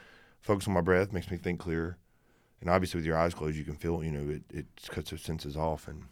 focus 0.43 0.69
on 0.69 0.75
my 0.75 0.83
breath 0.83 1.15
makes 1.15 1.31
me 1.31 1.39
think 1.39 1.61
clearer. 1.61 1.97
And 2.61 2.69
obviously, 2.69 2.99
with 2.99 3.07
your 3.07 3.17
eyes 3.17 3.33
closed, 3.33 3.57
you 3.57 3.65
can 3.65 3.77
feel, 3.77 4.05
you 4.05 4.13
know, 4.13 4.35
it, 4.35 4.43
it 4.53 4.67
cuts 4.91 5.13
those 5.13 5.23
senses 5.23 5.57
off. 5.57 5.89
And 5.89 6.03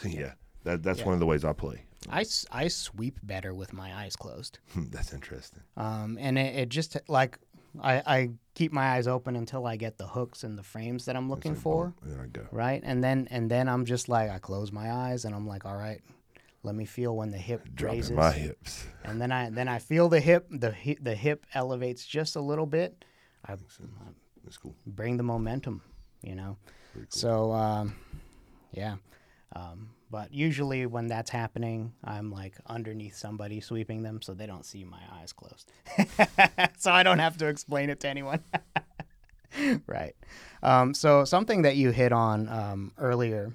yeah, 0.04 0.32
that, 0.64 0.82
that's 0.82 1.00
Yeah. 1.00 1.06
one 1.06 1.14
of 1.14 1.20
the 1.20 1.26
ways 1.26 1.44
I 1.44 1.52
play. 1.52 1.84
I, 2.10 2.24
I 2.52 2.68
sweep 2.68 3.18
better 3.22 3.54
with 3.54 3.72
my 3.72 3.94
eyes 3.94 4.14
closed. 4.16 4.58
that's 4.90 5.12
interesting. 5.12 5.62
Um, 5.76 6.18
and 6.20 6.38
it, 6.38 6.54
it 6.56 6.68
just 6.68 6.96
like 7.08 7.38
I, 7.80 8.02
I 8.06 8.30
keep 8.54 8.72
my 8.72 8.90
eyes 8.94 9.06
open 9.08 9.36
until 9.36 9.66
I 9.66 9.76
get 9.76 9.96
the 9.98 10.06
hooks 10.06 10.44
and 10.44 10.56
the 10.58 10.62
frames 10.62 11.06
that 11.06 11.16
I'm 11.16 11.28
looking 11.30 11.54
like, 11.54 11.62
for. 11.62 11.94
And 12.02 12.20
I 12.20 12.26
go. 12.26 12.46
Right. 12.52 12.80
And 12.84 13.02
then 13.02 13.26
and 13.30 13.50
then 13.50 13.68
I'm 13.68 13.84
just 13.84 14.08
like 14.08 14.30
I 14.30 14.38
close 14.38 14.70
my 14.70 14.92
eyes 14.92 15.24
and 15.24 15.34
I'm 15.34 15.46
like, 15.46 15.64
all 15.64 15.76
right, 15.76 16.00
let 16.62 16.74
me 16.74 16.84
feel 16.84 17.16
when 17.16 17.30
the 17.30 17.38
hip 17.38 17.66
Dropping 17.74 17.98
raises. 18.00 18.12
my 18.12 18.32
hips. 18.32 18.84
And 19.04 19.20
then 19.20 19.32
I 19.32 19.50
then 19.50 19.68
I 19.68 19.78
feel 19.78 20.08
the 20.10 20.20
hip 20.20 20.46
the 20.50 20.74
the 21.00 21.14
hip 21.14 21.46
elevates 21.54 22.04
just 22.06 22.36
a 22.36 22.40
little 22.40 22.66
bit. 22.66 23.04
I 23.46 23.56
That's 24.44 24.56
cool. 24.58 24.74
bring 24.86 25.16
the 25.16 25.22
momentum, 25.22 25.80
you 26.22 26.34
know. 26.34 26.56
Cool. 26.92 27.02
So 27.08 27.52
um, 27.52 27.94
yeah. 28.72 28.96
Um, 29.54 29.90
but 30.10 30.32
usually 30.32 30.86
when 30.86 31.06
that's 31.08 31.30
happening, 31.30 31.92
I'm 32.04 32.30
like 32.30 32.54
underneath 32.66 33.16
somebody 33.16 33.60
sweeping 33.60 34.02
them 34.02 34.20
so 34.22 34.34
they 34.34 34.46
don't 34.46 34.64
see 34.66 34.84
my 34.84 35.00
eyes 35.12 35.32
closed. 35.32 35.70
so 36.78 36.92
I 36.92 37.02
don't 37.02 37.18
have 37.18 37.36
to 37.38 37.46
explain 37.48 37.90
it 37.90 38.00
to 38.00 38.08
anyone. 38.08 38.40
right. 39.86 40.14
Um, 40.62 40.94
so 40.94 41.24
something 41.24 41.62
that 41.62 41.76
you 41.76 41.90
hit 41.90 42.12
on 42.12 42.48
um, 42.48 42.92
earlier 42.98 43.52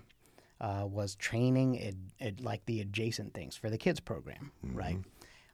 uh, 0.61 0.85
was 0.85 1.15
training 1.15 1.75
it, 1.75 1.95
it, 2.19 2.41
like 2.41 2.65
the 2.65 2.81
adjacent 2.81 3.33
things 3.33 3.55
for 3.55 3.69
the 3.69 3.77
kids 3.77 3.99
program, 3.99 4.51
right? 4.63 4.97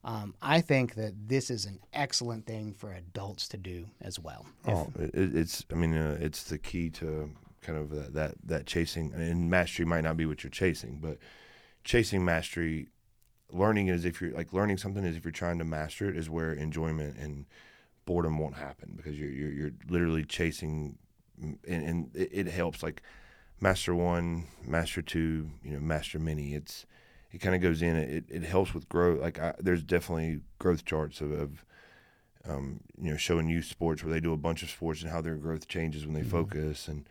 Um, 0.04 0.36
I 0.42 0.62
think 0.62 0.96
that 0.96 1.14
this 1.28 1.50
is 1.50 1.66
an 1.66 1.80
excellent 1.94 2.46
thing 2.46 2.74
for 2.78 2.92
adults 2.94 3.48
to 3.50 3.58
do 3.58 3.88
as 4.02 4.20
well. 4.20 4.46
If- 4.68 4.74
Oh, 4.76 4.92
it- 5.00 5.36
it's. 5.36 5.66
I 5.72 5.76
mean, 5.76 5.96
uh, 5.96 6.18
it's 6.20 6.44
the 6.44 6.58
key 6.60 6.90
to 6.92 7.32
kind 7.66 7.80
of 7.80 7.90
that, 7.90 8.14
that 8.14 8.36
that 8.46 8.66
chasing. 8.66 9.14
And 9.14 9.50
mastery 9.50 9.86
might 9.86 10.04
not 10.04 10.18
be 10.18 10.26
what 10.26 10.44
you're 10.44 10.52
chasing, 10.52 11.00
but 11.02 11.18
chasing 11.84 12.24
mastery, 12.24 12.90
learning 13.52 13.88
is 13.88 14.06
if 14.06 14.22
you're 14.22 14.32
like 14.32 14.54
learning 14.54 14.78
something 14.78 15.04
is 15.04 15.18
if 15.18 15.26
you're 15.26 15.32
trying 15.32 15.60
to 15.60 15.66
master 15.66 16.10
it 16.10 16.18
is 16.18 16.30
where 16.30 16.54
enjoyment 16.54 17.18
and 17.18 17.46
boredom 18.06 18.38
won't 18.38 18.56
happen 18.56 18.94
because 18.96 19.20
you're 19.20 19.32
you're, 19.32 19.52
you're 19.52 19.72
literally 19.90 20.24
chasing, 20.24 20.98
and, 21.42 21.58
and 21.68 22.16
it, 22.16 22.30
it 22.32 22.48
helps 22.48 22.84
like 22.84 23.02
master 23.60 23.96
one, 23.96 24.46
master 24.66 25.02
two, 25.02 25.50
you 25.64 25.72
know, 25.72 25.80
master 25.80 26.20
many. 26.20 26.54
It's 26.54 26.86
it 27.32 27.40
kind 27.40 27.56
of 27.56 27.62
goes 27.62 27.82
in. 27.82 27.96
It 27.96 28.26
it 28.30 28.44
helps 28.44 28.74
with 28.74 28.88
growth. 28.88 29.22
Like 29.22 29.40
I, 29.40 29.54
there's 29.60 29.84
definitely 29.84 30.42
growth 30.60 30.86
charts 30.86 31.22
of. 31.22 31.32
of 31.32 31.66
um, 32.48 32.82
you 33.02 33.10
know, 33.10 33.18
showing 33.18 33.50
youth 33.50 33.66
sports 33.66 34.04
where 34.04 34.14
they 34.14 34.20
do 34.20 34.32
a 34.32 34.38
bunch 34.38 34.62
of 34.62 34.70
sports 34.70 35.02
and 35.02 35.10
how 35.10 35.20
their 35.20 35.34
growth 35.34 35.68
changes 35.68 36.06
when 36.06 36.14
they 36.14 36.22
focus. 36.22 36.88
And 36.88 37.10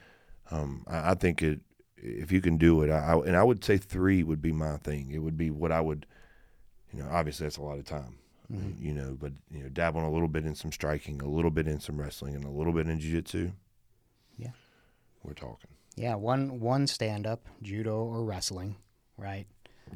um, 0.51 0.85
I, 0.87 1.11
I 1.13 1.15
think 1.15 1.43
it 1.43 1.61
if 1.97 2.31
you 2.31 2.41
can 2.41 2.59
do 2.59 2.83
it, 2.83 2.91
I, 2.91 2.99
I 3.15 3.19
and 3.27 3.37
I 3.37 3.43
would 3.43 3.65
say 3.65 3.77
three 3.79 4.23
would 4.23 4.43
be 4.43 4.53
my 4.53 4.77
thing. 4.79 5.11
It 5.13 5.19
would 5.19 5.37
be 5.39 5.51
what 5.51 5.73
I 5.73 5.81
would, 5.81 6.07
you 6.93 7.03
know, 7.03 7.09
obviously 7.11 7.47
that's 7.47 7.57
a 7.57 7.63
lot 7.63 7.79
of 7.79 7.85
time, 7.85 8.19
Mm-hmm. 8.53 8.85
you 8.85 8.93
know, 8.93 9.17
but 9.19 9.33
you 9.51 9.63
know, 9.63 9.69
dabbling 9.71 10.05
a 10.05 10.11
little 10.11 10.29
bit 10.29 10.45
in 10.45 10.55
some 10.55 10.71
striking, 10.71 11.23
a 11.23 11.27
little 11.29 11.51
bit 11.51 11.67
in 11.67 11.81
some 11.81 11.99
wrestling, 11.99 12.35
and 12.35 12.45
a 12.45 12.51
little 12.51 12.75
bit 12.75 12.87
in 12.89 13.01
jiu-jitsu. 13.01 13.53
Yeah. 14.37 14.51
we're 15.23 15.33
talking. 15.33 15.71
Yeah, 15.97 16.17
one 16.17 16.61
one 16.61 16.87
stand 16.87 17.27
up, 17.27 17.47
judo 17.63 17.97
or 18.05 18.23
wrestling, 18.25 18.77
right? 19.17 19.47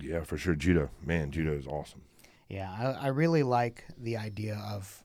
Yeah, 0.00 0.22
for 0.22 0.38
sure. 0.38 0.54
Judo, 0.54 0.90
man, 1.04 1.30
judo 1.30 1.52
is 1.52 1.66
awesome. 1.66 2.02
Yeah, 2.48 2.70
I, 2.70 3.06
I 3.06 3.08
really 3.08 3.42
like 3.42 3.84
the 3.98 4.16
idea 4.16 4.54
of 4.66 5.02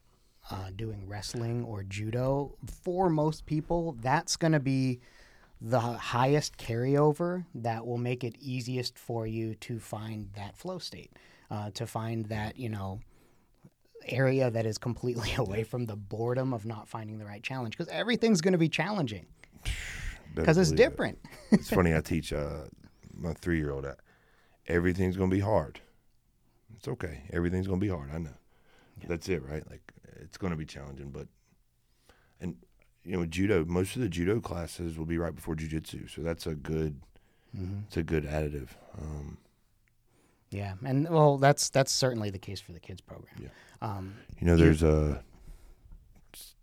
uh, 0.52 0.70
doing 0.76 1.08
wrestling 1.08 1.64
or 1.66 1.84
judo. 1.84 2.56
For 2.84 3.10
most 3.10 3.46
people, 3.46 3.98
that's 4.02 4.36
going 4.38 4.54
to 4.54 4.60
be 4.60 5.00
the 5.66 5.80
highest 5.80 6.58
carryover 6.58 7.46
that 7.56 7.88
will 7.88 7.98
make 7.98 8.26
it 8.26 8.36
easiest 8.40 9.00
for 9.00 9.26
you 9.26 9.56
to 9.56 9.80
find 9.80 10.30
that 10.36 10.58
flow 10.58 10.78
state, 10.78 11.14
uh, 11.50 11.70
to 11.72 11.88
find 11.88 12.26
that, 12.26 12.60
you 12.60 12.68
know, 12.68 13.00
area 14.08 14.52
that 14.52 14.66
is 14.66 14.78
completely 14.78 15.34
away 15.38 15.64
from 15.64 15.86
the 15.86 15.96
boredom 15.96 16.54
of 16.54 16.66
not 16.66 16.90
finding 16.90 17.18
the 17.18 17.26
right 17.26 17.42
challenge 17.42 17.78
because 17.78 17.92
everything's 17.94 18.42
going 18.42 18.52
to 18.52 18.58
be 18.58 18.68
challenging 18.68 19.26
because 20.36 20.58
it's 20.58 20.72
believe 20.72 20.86
it. 20.86 20.90
different. 20.90 21.20
it's 21.52 21.70
funny. 21.70 21.96
I 21.96 22.02
teach 22.02 22.34
uh, 22.34 22.66
my 23.16 23.34
three-year-old 23.34 23.86
that 23.86 24.00
everything's 24.68 25.16
gonna 25.16 25.32
be 25.32 25.40
hard. 25.40 25.80
It's 26.76 26.88
okay. 26.88 27.24
Everything's 27.32 27.68
gonna 27.68 27.80
be 27.80 27.88
hard. 27.88 28.10
I 28.14 28.18
know. 28.18 28.34
That's 29.08 29.30
it, 29.30 29.44
right? 29.48 29.64
Like 29.70 29.94
it's 30.20 30.38
gonna 30.38 30.56
be 30.56 30.66
challenging, 30.66 31.12
but 31.12 31.28
and 32.42 32.58
you 33.06 33.18
know, 33.18 33.26
judo. 33.26 33.66
Most 33.66 33.96
of 33.96 34.02
the 34.02 34.10
judo 34.10 34.40
classes 34.40 34.98
will 34.98 35.06
be 35.06 35.18
right 35.18 35.36
before 35.36 35.56
jujitsu, 35.56 36.10
so 36.10 36.22
that's 36.22 36.48
a 36.48 36.56
good. 36.56 37.02
It's 37.88 37.98
a 37.98 38.04
good 38.04 38.24
additive. 38.26 38.70
Um, 39.00 39.38
Yeah, 40.50 40.74
and 40.84 41.08
well, 41.10 41.38
that's 41.38 41.70
that's 41.70 41.92
certainly 41.92 42.32
the 42.32 42.40
case 42.40 42.60
for 42.60 42.72
the 42.72 42.80
kids 42.80 43.00
program. 43.02 43.36
Yeah. 43.40 43.50
Um, 43.82 44.16
you 44.40 44.48
know, 44.48 44.56
there's 44.56 44.82
a 44.82 45.24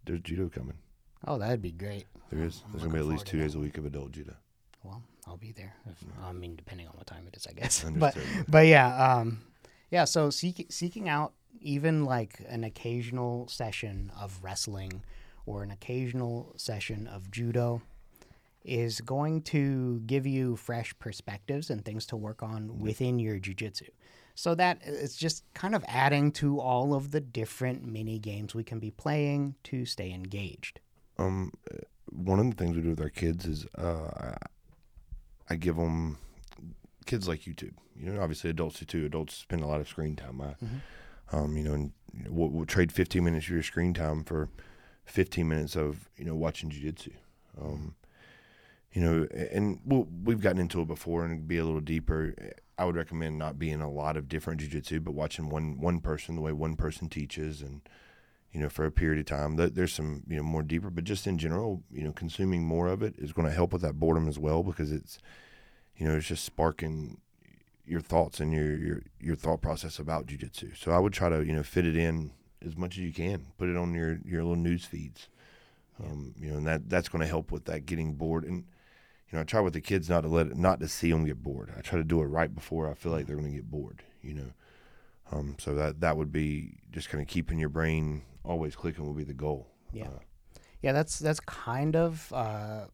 there's 0.04 0.20
judo 0.20 0.48
coming. 0.48 0.78
oh, 1.26 1.38
that'd 1.38 1.62
be 1.62 1.72
great. 1.72 2.06
There 2.30 2.42
is. 2.42 2.62
There's 2.70 2.82
gonna 2.82 2.94
be 2.94 3.00
at 3.00 3.06
least 3.06 3.26
two 3.26 3.38
days 3.38 3.54
a 3.54 3.58
week 3.60 3.78
of 3.78 3.84
adult 3.84 4.12
judo. 4.12 4.34
Well, 4.82 5.02
I'll 5.26 5.36
be 5.36 5.52
there. 5.52 5.74
If, 5.88 5.98
I 6.24 6.32
mean, 6.32 6.56
depending 6.56 6.88
on 6.88 6.94
what 6.94 7.06
time 7.06 7.24
it 7.28 7.36
is, 7.36 7.46
I 7.46 7.52
guess. 7.52 7.84
but 7.96 8.16
but 8.48 8.66
yeah, 8.66 9.14
um, 9.14 9.42
yeah. 9.90 10.04
So 10.04 10.30
seek, 10.30 10.66
seeking 10.70 11.08
out 11.08 11.34
even 11.60 12.04
like 12.04 12.40
an 12.48 12.64
occasional 12.64 13.46
session 13.48 14.10
of 14.18 14.38
wrestling 14.42 15.02
or 15.50 15.62
an 15.64 15.70
occasional 15.72 16.52
session 16.56 17.08
of 17.08 17.30
judo 17.30 17.82
is 18.64 19.00
going 19.00 19.42
to 19.42 20.00
give 20.06 20.26
you 20.26 20.54
fresh 20.54 20.96
perspectives 20.98 21.70
and 21.70 21.84
things 21.84 22.06
to 22.06 22.16
work 22.16 22.42
on 22.42 22.78
within 22.78 23.18
your 23.18 23.38
jujitsu. 23.38 23.88
So 24.34 24.54
that 24.54 24.78
it's 24.84 25.16
just 25.16 25.44
kind 25.54 25.74
of 25.74 25.84
adding 25.88 26.30
to 26.32 26.60
all 26.60 26.94
of 26.94 27.10
the 27.10 27.20
different 27.20 27.84
mini 27.84 28.18
games 28.18 28.54
we 28.54 28.62
can 28.62 28.78
be 28.78 28.90
playing 28.90 29.54
to 29.64 29.84
stay 29.84 30.12
engaged. 30.12 30.80
Um, 31.18 31.52
uh, 31.72 31.78
one 32.10 32.38
of 32.38 32.48
the 32.50 32.56
things 32.56 32.76
we 32.76 32.82
do 32.82 32.90
with 32.90 33.00
our 33.00 33.10
kids 33.10 33.44
is 33.44 33.66
uh, 33.76 34.36
I, 35.48 35.56
give 35.56 35.76
them 35.76 36.18
kids 37.06 37.28
like 37.28 37.40
YouTube. 37.40 37.74
You 37.98 38.12
know, 38.12 38.22
obviously 38.22 38.50
adults 38.50 38.78
do 38.78 38.84
too. 38.84 39.04
Adults 39.06 39.34
spend 39.34 39.62
a 39.62 39.66
lot 39.66 39.80
of 39.80 39.88
screen 39.88 40.16
time. 40.16 40.40
I, 40.40 40.54
um, 41.36 41.56
you 41.56 41.64
know, 41.64 41.74
and 41.74 41.92
you 42.16 42.24
know, 42.24 42.30
we'll, 42.30 42.48
we'll 42.48 42.66
trade 42.66 42.92
15 42.92 43.22
minutes 43.22 43.46
of 43.46 43.52
your 43.52 43.62
screen 43.62 43.92
time 43.94 44.24
for 44.24 44.48
15 45.04 45.48
minutes 45.48 45.76
of 45.76 46.08
you 46.16 46.24
know 46.24 46.34
watching 46.34 46.70
jujitsu. 46.70 47.12
Um, 47.60 47.94
you 48.92 49.00
know, 49.00 49.26
and 49.52 49.80
we'll, 49.84 50.08
we've 50.24 50.40
gotten 50.40 50.60
into 50.60 50.80
it 50.80 50.88
before 50.88 51.24
and 51.24 51.46
be 51.46 51.58
a 51.58 51.64
little 51.64 51.80
deeper. 51.80 52.34
I 52.76 52.84
would 52.84 52.96
recommend 52.96 53.38
not 53.38 53.58
being 53.58 53.80
a 53.80 53.90
lot 53.90 54.16
of 54.16 54.28
different 54.28 54.60
jujitsu, 54.60 55.04
but 55.04 55.14
watching 55.14 55.48
one 55.48 55.78
one 55.78 56.00
person 56.00 56.34
the 56.34 56.40
way 56.40 56.52
one 56.52 56.76
person 56.76 57.08
teaches 57.08 57.62
and 57.62 57.82
you 58.52 58.60
know, 58.60 58.68
for 58.68 58.84
a 58.84 58.90
period 58.90 59.20
of 59.20 59.26
time. 59.26 59.56
There's 59.56 59.92
some, 59.92 60.24
you 60.28 60.36
know, 60.36 60.42
more 60.42 60.62
deeper, 60.62 60.90
but 60.90 61.04
just 61.04 61.26
in 61.26 61.38
general, 61.38 61.82
you 61.90 62.02
know, 62.02 62.12
consuming 62.12 62.64
more 62.64 62.88
of 62.88 63.02
it 63.02 63.14
is 63.16 63.32
going 63.32 63.46
to 63.46 63.54
help 63.54 63.72
with 63.72 63.82
that 63.82 64.00
boredom 64.00 64.28
as 64.28 64.38
well 64.38 64.62
because 64.62 64.90
it's, 64.90 65.18
you 65.96 66.06
know, 66.06 66.16
it's 66.16 66.26
just 66.26 66.44
sparking 66.44 67.18
your 67.86 68.00
thoughts 68.00 68.40
and 68.40 68.52
your 68.52 68.76
your 68.76 69.02
your 69.20 69.36
thought 69.36 69.60
process 69.60 69.98
about 69.98 70.26
jujitsu. 70.26 70.76
So 70.76 70.92
I 70.92 70.98
would 70.98 71.12
try 71.12 71.28
to, 71.28 71.44
you 71.44 71.52
know, 71.52 71.62
fit 71.62 71.86
it 71.86 71.96
in 71.96 72.32
as 72.64 72.76
much 72.76 72.96
as 72.98 73.04
you 73.04 73.12
can. 73.12 73.46
Put 73.58 73.68
it 73.68 73.76
on 73.76 73.94
your 73.94 74.18
your 74.24 74.42
little 74.42 74.56
news 74.56 74.84
feeds, 74.84 75.28
um, 76.02 76.34
you 76.38 76.50
know, 76.50 76.58
and 76.58 76.66
that 76.66 76.88
that's 76.88 77.08
going 77.08 77.22
to 77.22 77.28
help 77.28 77.50
with 77.52 77.64
that 77.66 77.86
getting 77.86 78.14
bored. 78.14 78.44
And 78.44 78.64
you 79.30 79.36
know, 79.36 79.40
I 79.40 79.44
try 79.44 79.60
with 79.60 79.74
the 79.74 79.80
kids 79.80 80.08
not 80.08 80.22
to 80.22 80.28
let 80.28 80.48
it, 80.48 80.56
not 80.56 80.80
to 80.80 80.88
see 80.88 81.10
them 81.10 81.24
get 81.24 81.42
bored. 81.42 81.72
I 81.76 81.80
try 81.80 81.98
to 81.98 82.04
do 82.04 82.20
it 82.22 82.26
right 82.26 82.52
before 82.54 82.90
I 82.90 82.94
feel 82.94 83.12
like 83.12 83.26
they're 83.26 83.36
going 83.36 83.50
to 83.50 83.56
get 83.56 83.70
bored. 83.70 84.02
You 84.22 84.34
know. 84.34 84.52
Um, 85.32 85.56
so 85.58 85.74
that 85.74 86.00
that 86.00 86.16
would 86.16 86.32
be 86.32 86.78
just 86.90 87.08
kind 87.08 87.22
of 87.22 87.28
keeping 87.28 87.58
your 87.58 87.68
brain 87.68 88.22
always 88.44 88.74
clicking 88.74 89.06
would 89.06 89.16
be 89.16 89.24
the 89.24 89.34
goal. 89.34 89.68
Yeah. 89.92 90.08
Uh, 90.08 90.18
Yeah, 90.82 90.92
that's 90.92 91.18
that's 91.18 91.40
kind 91.40 91.94
of 91.94 92.32
uh, 92.32 92.86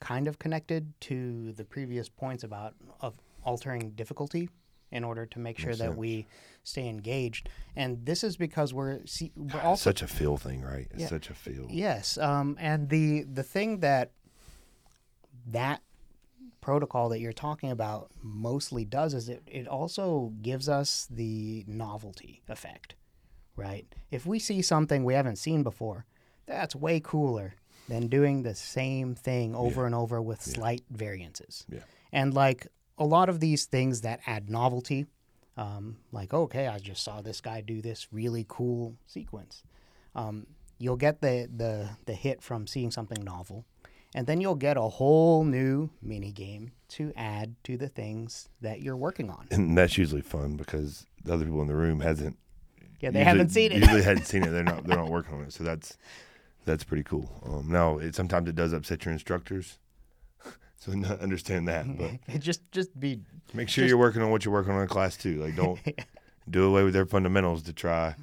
kind 0.00 0.26
of 0.28 0.38
connected 0.38 0.92
to 1.02 1.52
the 1.52 1.64
previous 1.64 2.08
points 2.08 2.42
about 2.42 2.74
of 3.00 3.14
altering 3.44 3.90
difficulty 3.90 4.48
in 4.94 5.04
order 5.04 5.26
to 5.26 5.38
make 5.38 5.58
sure 5.58 5.70
Makes 5.70 5.78
that 5.80 5.84
sense. 5.88 5.98
we 5.98 6.26
stay 6.62 6.88
engaged. 6.88 7.48
And 7.76 8.06
this 8.06 8.24
is 8.24 8.36
because 8.38 8.72
we're 8.72 9.04
see, 9.04 9.32
we're 9.36 9.60
also 9.60 9.90
such 9.90 10.00
a 10.02 10.06
feel 10.06 10.36
thing, 10.38 10.62
right? 10.62 10.86
It's 10.92 11.02
Yeah. 11.02 11.08
such 11.08 11.28
a 11.28 11.34
feel. 11.34 11.66
yes, 11.70 12.16
um, 12.16 12.56
and 12.58 12.88
the 12.88 13.24
the 13.24 13.42
thing 13.42 13.80
that 13.80 14.12
that 15.46 15.82
protocol 16.60 17.08
that 17.10 17.20
you're 17.20 17.32
talking 17.32 17.70
about 17.70 18.10
mostly 18.22 18.84
does 18.86 19.12
is 19.12 19.28
it, 19.28 19.42
it 19.46 19.68
also 19.68 20.32
gives 20.40 20.66
us 20.68 21.06
the 21.10 21.62
novelty 21.66 22.42
effect, 22.48 22.94
right? 23.56 23.86
If 24.10 24.24
we 24.24 24.38
see 24.38 24.62
something 24.62 25.04
we 25.04 25.12
haven't 25.14 25.36
seen 25.36 25.62
before, 25.62 26.06
that's 26.46 26.74
way 26.74 27.00
cooler 27.00 27.54
than 27.88 28.06
doing 28.06 28.42
the 28.44 28.54
same 28.54 29.14
thing 29.14 29.54
over 29.54 29.84
and 29.84 29.94
over 29.94 30.22
with 30.22 30.40
slight 30.40 30.82
variances. 30.90 31.66
Yeah. 31.68 31.80
And 32.12 32.32
like 32.32 32.68
a 32.98 33.04
lot 33.04 33.28
of 33.28 33.40
these 33.40 33.64
things 33.64 34.02
that 34.02 34.20
add 34.26 34.48
novelty, 34.50 35.06
um, 35.56 35.96
like, 36.12 36.32
okay, 36.34 36.66
I 36.68 36.78
just 36.78 37.02
saw 37.04 37.20
this 37.20 37.40
guy 37.40 37.60
do 37.60 37.80
this 37.80 38.08
really 38.12 38.44
cool 38.48 38.96
sequence. 39.06 39.62
Um, 40.14 40.46
you'll 40.78 40.96
get 40.96 41.20
the, 41.20 41.48
the, 41.54 41.90
the 42.06 42.14
hit 42.14 42.42
from 42.42 42.66
seeing 42.66 42.90
something 42.90 43.22
novel. 43.22 43.64
And 44.16 44.28
then 44.28 44.40
you'll 44.40 44.54
get 44.54 44.76
a 44.76 44.82
whole 44.82 45.42
new 45.42 45.90
mini 46.00 46.30
game 46.30 46.70
to 46.90 47.12
add 47.16 47.56
to 47.64 47.76
the 47.76 47.88
things 47.88 48.48
that 48.60 48.80
you're 48.80 48.96
working 48.96 49.28
on. 49.28 49.48
And 49.50 49.76
that's 49.76 49.98
usually 49.98 50.20
fun 50.20 50.56
because 50.56 51.04
the 51.24 51.34
other 51.34 51.44
people 51.44 51.62
in 51.62 51.66
the 51.68 51.74
room 51.74 51.98
hasn't. 52.00 52.38
Yeah, 53.00 53.10
they 53.10 53.18
usually- 53.18 53.24
haven't 53.24 53.48
seen 53.50 53.72
it. 53.72 53.78
Usually 53.80 54.02
hadn't 54.02 54.26
seen 54.26 54.44
it. 54.44 54.50
They're 54.50 54.62
not. 54.62 54.86
They're 54.86 54.96
not 54.96 55.08
working 55.10 55.34
on 55.34 55.42
it. 55.42 55.52
So 55.52 55.64
that's 55.64 55.98
that's 56.64 56.84
pretty 56.84 57.02
cool. 57.02 57.28
Um, 57.44 57.68
now 57.70 57.98
it, 57.98 58.14
sometimes 58.14 58.48
it 58.48 58.54
does 58.54 58.72
upset 58.72 59.04
your 59.04 59.12
instructors. 59.12 59.78
So 60.84 60.92
n- 60.92 61.04
understand 61.20 61.68
that, 61.68 61.86
but 61.96 62.10
just 62.40 62.60
just 62.72 62.98
be 62.98 63.20
make 63.52 63.68
sure 63.68 63.82
Just- 63.82 63.88
you're 63.88 63.98
working 63.98 64.22
on 64.22 64.30
what 64.30 64.44
you're 64.44 64.54
working 64.54 64.72
on 64.72 64.82
in 64.82 64.88
class 64.88 65.16
too. 65.16 65.40
Like 65.42 65.56
don't 65.56 65.78
do 66.50 66.64
away 66.64 66.84
with 66.84 66.92
their 66.94 67.06
fundamentals 67.06 67.62
to 67.64 67.72
try 67.72 68.14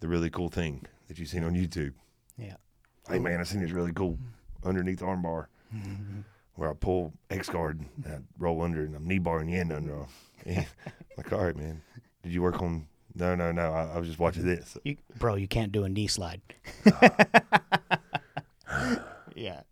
the 0.00 0.08
really 0.08 0.30
cool 0.30 0.48
thing 0.48 0.84
that 1.08 1.18
you've 1.18 1.28
seen 1.28 1.44
on 1.44 1.54
YouTube. 1.54 1.92
yeah. 2.36 2.56
Hey 3.08 3.18
man, 3.18 3.40
I 3.40 3.44
seen 3.44 3.62
this 3.62 3.70
really 3.70 3.92
cool 3.92 4.18
underneath 4.64 5.00
armbar 5.00 5.46
mm-hmm. 5.74 6.20
where 6.56 6.70
I 6.70 6.74
pull 6.74 7.14
X 7.30 7.48
guard 7.48 7.80
and 8.04 8.14
I 8.14 8.18
roll 8.38 8.60
under 8.60 8.84
and 8.84 8.94
I'm 8.94 9.08
knee 9.08 9.18
barring 9.18 9.46
the 9.46 9.56
end 9.56 9.72
under. 9.72 10.06
Like, 11.16 11.32
all 11.32 11.42
right, 11.42 11.56
man. 11.56 11.82
Did 12.22 12.32
you 12.32 12.42
work 12.42 12.60
on? 12.62 12.86
No, 13.14 13.34
no, 13.34 13.50
no. 13.50 13.72
I, 13.72 13.94
I 13.94 13.98
was 13.98 14.06
just 14.06 14.20
watching 14.20 14.44
this. 14.44 14.76
You, 14.84 14.98
bro, 15.18 15.34
you 15.36 15.48
can't 15.48 15.72
do 15.72 15.84
a 15.84 15.88
knee 15.88 16.06
slide. 16.06 16.42
yeah, 19.34 19.62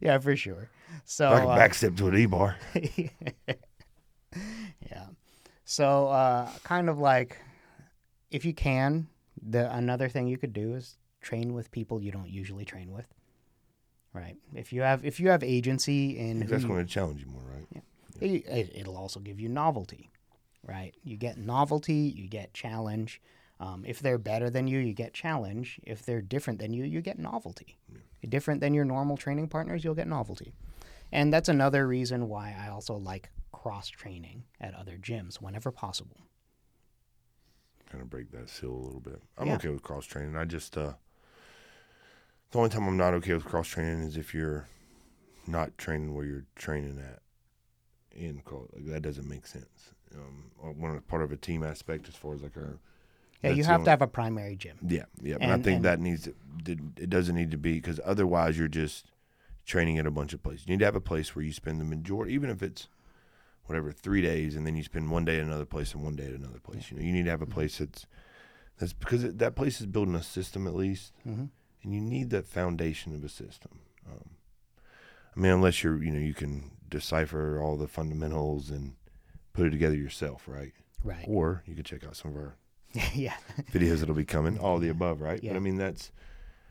yeah, 0.00 0.18
for 0.18 0.36
sure. 0.36 0.70
So 1.10 1.26
I 1.32 1.40
can 1.40 1.48
uh, 1.48 1.56
back 1.56 1.72
step 1.72 1.96
to 1.96 2.08
an 2.08 2.16
E 2.18 2.26
bar. 2.26 2.54
yeah. 4.90 5.06
So 5.64 6.08
uh, 6.08 6.50
kind 6.64 6.90
of 6.90 6.98
like, 6.98 7.38
if 8.30 8.44
you 8.44 8.52
can, 8.52 9.08
the 9.42 9.74
another 9.74 10.10
thing 10.10 10.28
you 10.28 10.36
could 10.36 10.52
do 10.52 10.74
is 10.74 10.98
train 11.22 11.54
with 11.54 11.70
people 11.70 12.02
you 12.02 12.12
don't 12.12 12.28
usually 12.28 12.66
train 12.66 12.92
with. 12.92 13.06
Right. 14.12 14.36
If 14.54 14.70
you 14.70 14.82
have 14.82 15.02
if 15.02 15.18
you 15.18 15.30
have 15.30 15.42
agency 15.42 16.18
in 16.18 16.40
That's 16.40 16.64
going 16.64 16.84
to 16.86 16.92
challenge 16.92 17.20
you 17.22 17.26
more, 17.30 17.42
right? 17.42 17.82
it, 18.20 18.44
it- 18.46 18.72
it'll 18.74 18.96
also 18.98 19.18
give 19.20 19.40
you 19.40 19.48
novelty, 19.48 20.10
right? 20.62 20.94
You 21.04 21.16
get 21.16 21.38
novelty, 21.38 22.12
you 22.14 22.28
get 22.28 22.52
challenge. 22.52 23.22
Um, 23.60 23.82
if 23.86 24.00
they're 24.00 24.18
better 24.18 24.50
than 24.50 24.68
you, 24.68 24.78
you 24.78 24.92
get 24.92 25.14
challenge. 25.14 25.80
If 25.84 26.04
they're 26.04 26.20
different 26.20 26.58
than 26.60 26.74
you, 26.74 26.84
you 26.84 27.00
get 27.00 27.18
novelty. 27.18 27.78
Different 28.28 28.60
than 28.60 28.74
your 28.74 28.84
normal 28.84 29.16
training 29.16 29.48
partners, 29.48 29.82
you'll 29.84 29.94
get 29.94 30.06
novelty. 30.06 30.52
And 31.12 31.32
that's 31.32 31.48
another 31.48 31.86
reason 31.86 32.28
why 32.28 32.54
I 32.58 32.68
also 32.68 32.94
like 32.94 33.30
cross 33.52 33.88
training 33.88 34.44
at 34.60 34.74
other 34.74 34.96
gyms 34.98 35.36
whenever 35.36 35.70
possible. 35.70 36.18
Kind 37.90 38.02
of 38.02 38.10
break 38.10 38.30
that 38.32 38.50
seal 38.50 38.70
a 38.70 38.84
little 38.84 39.00
bit. 39.00 39.22
I'm 39.38 39.46
Yeah. 39.48 39.54
okay 39.56 39.68
with 39.70 39.82
cross 39.82 40.04
training. 40.04 40.36
I 40.36 40.44
just 40.44 40.76
uh, 40.76 40.92
the 42.50 42.58
only 42.58 42.70
time 42.70 42.86
I'm 42.86 42.96
not 42.96 43.14
okay 43.14 43.32
with 43.34 43.44
cross 43.44 43.68
training 43.68 44.00
is 44.02 44.16
if 44.16 44.34
you're 44.34 44.66
not 45.46 45.76
training 45.78 46.14
where 46.14 46.24
you're 46.24 46.44
training 46.56 46.98
at. 46.98 47.20
in 48.12 48.40
call. 48.40 48.68
Like, 48.72 48.86
that 48.86 49.02
doesn't 49.02 49.28
make 49.28 49.46
sense. 49.46 49.94
Um, 50.12 50.50
or 50.58 50.72
one 50.72 51.00
part 51.02 51.22
of 51.22 51.30
a 51.30 51.36
team 51.36 51.62
aspect 51.62 52.08
as 52.08 52.16
far 52.16 52.34
as 52.34 52.42
like 52.42 52.56
our 52.56 52.80
Yeah, 53.44 53.50
you 53.50 53.62
have 53.62 53.74
only- 53.76 53.84
to 53.84 53.90
have 53.90 54.02
a 54.02 54.08
primary 54.08 54.56
gym. 54.56 54.76
yeah, 54.82 55.04
yeah. 55.22 55.36
But 55.38 55.50
I 55.50 55.54
think 55.62 55.76
and- 55.76 55.84
that 55.84 56.00
needs 56.00 56.24
to, 56.24 56.34
it 56.96 57.08
doesn't 57.08 57.36
need 57.36 57.52
to 57.52 57.56
be 57.58 57.74
because 57.74 58.00
otherwise 58.04 58.58
you're 58.58 58.66
just 58.66 59.06
training 59.68 59.98
at 59.98 60.06
a 60.06 60.10
bunch 60.10 60.32
of 60.32 60.42
places. 60.42 60.66
You 60.66 60.72
need 60.72 60.80
to 60.80 60.86
have 60.86 60.96
a 60.96 61.00
place 61.00 61.36
where 61.36 61.44
you 61.44 61.52
spend 61.52 61.80
the 61.80 61.84
majority, 61.84 62.32
even 62.32 62.48
if 62.50 62.62
it's 62.62 62.88
whatever 63.66 63.92
three 63.92 64.22
days, 64.22 64.56
and 64.56 64.66
then 64.66 64.74
you 64.74 64.82
spend 64.82 65.10
one 65.10 65.26
day 65.26 65.36
at 65.36 65.44
another 65.44 65.66
place 65.66 65.92
and 65.92 66.02
one 66.02 66.16
day 66.16 66.24
at 66.24 66.32
another 66.32 66.58
place. 66.58 66.90
You 66.90 66.96
know, 66.96 67.04
you 67.04 67.12
need 67.12 67.26
to 67.26 67.30
have 67.30 67.42
a 67.42 67.46
place 67.46 67.78
that's 67.78 68.06
that's 68.78 68.94
because 68.94 69.24
it, 69.24 69.38
that 69.38 69.54
place 69.54 69.80
is 69.80 69.86
building 69.86 70.14
a 70.14 70.22
system 70.22 70.66
at 70.66 70.74
least, 70.74 71.12
hmm 71.22 71.44
and 71.84 71.94
you 71.94 72.00
need 72.00 72.30
that 72.30 72.44
foundation 72.48 73.14
of 73.14 73.22
a 73.22 73.28
system. 73.28 73.78
Um, 74.10 74.30
I 75.36 75.40
mean, 75.40 75.52
unless 75.52 75.84
you're 75.84 76.02
you 76.02 76.10
know 76.10 76.18
you 76.18 76.34
can 76.34 76.72
decipher 76.88 77.60
all 77.60 77.76
the 77.76 77.86
fundamentals 77.86 78.70
and 78.70 78.94
put 79.52 79.66
it 79.66 79.70
together 79.70 79.94
yourself, 79.96 80.48
right? 80.48 80.72
Right. 81.04 81.24
Or 81.28 81.62
you 81.66 81.74
could 81.76 81.84
check 81.84 82.04
out 82.04 82.16
some 82.16 82.32
of 82.32 82.36
our 82.38 82.56
yeah. 83.14 83.34
videos 83.72 83.98
that'll 84.00 84.14
be 84.14 84.24
coming, 84.24 84.58
all 84.58 84.78
the 84.78 84.88
above, 84.88 85.20
right? 85.20 85.42
Yeah. 85.42 85.52
But 85.52 85.58
I 85.58 85.60
mean, 85.60 85.76
that's 85.76 86.10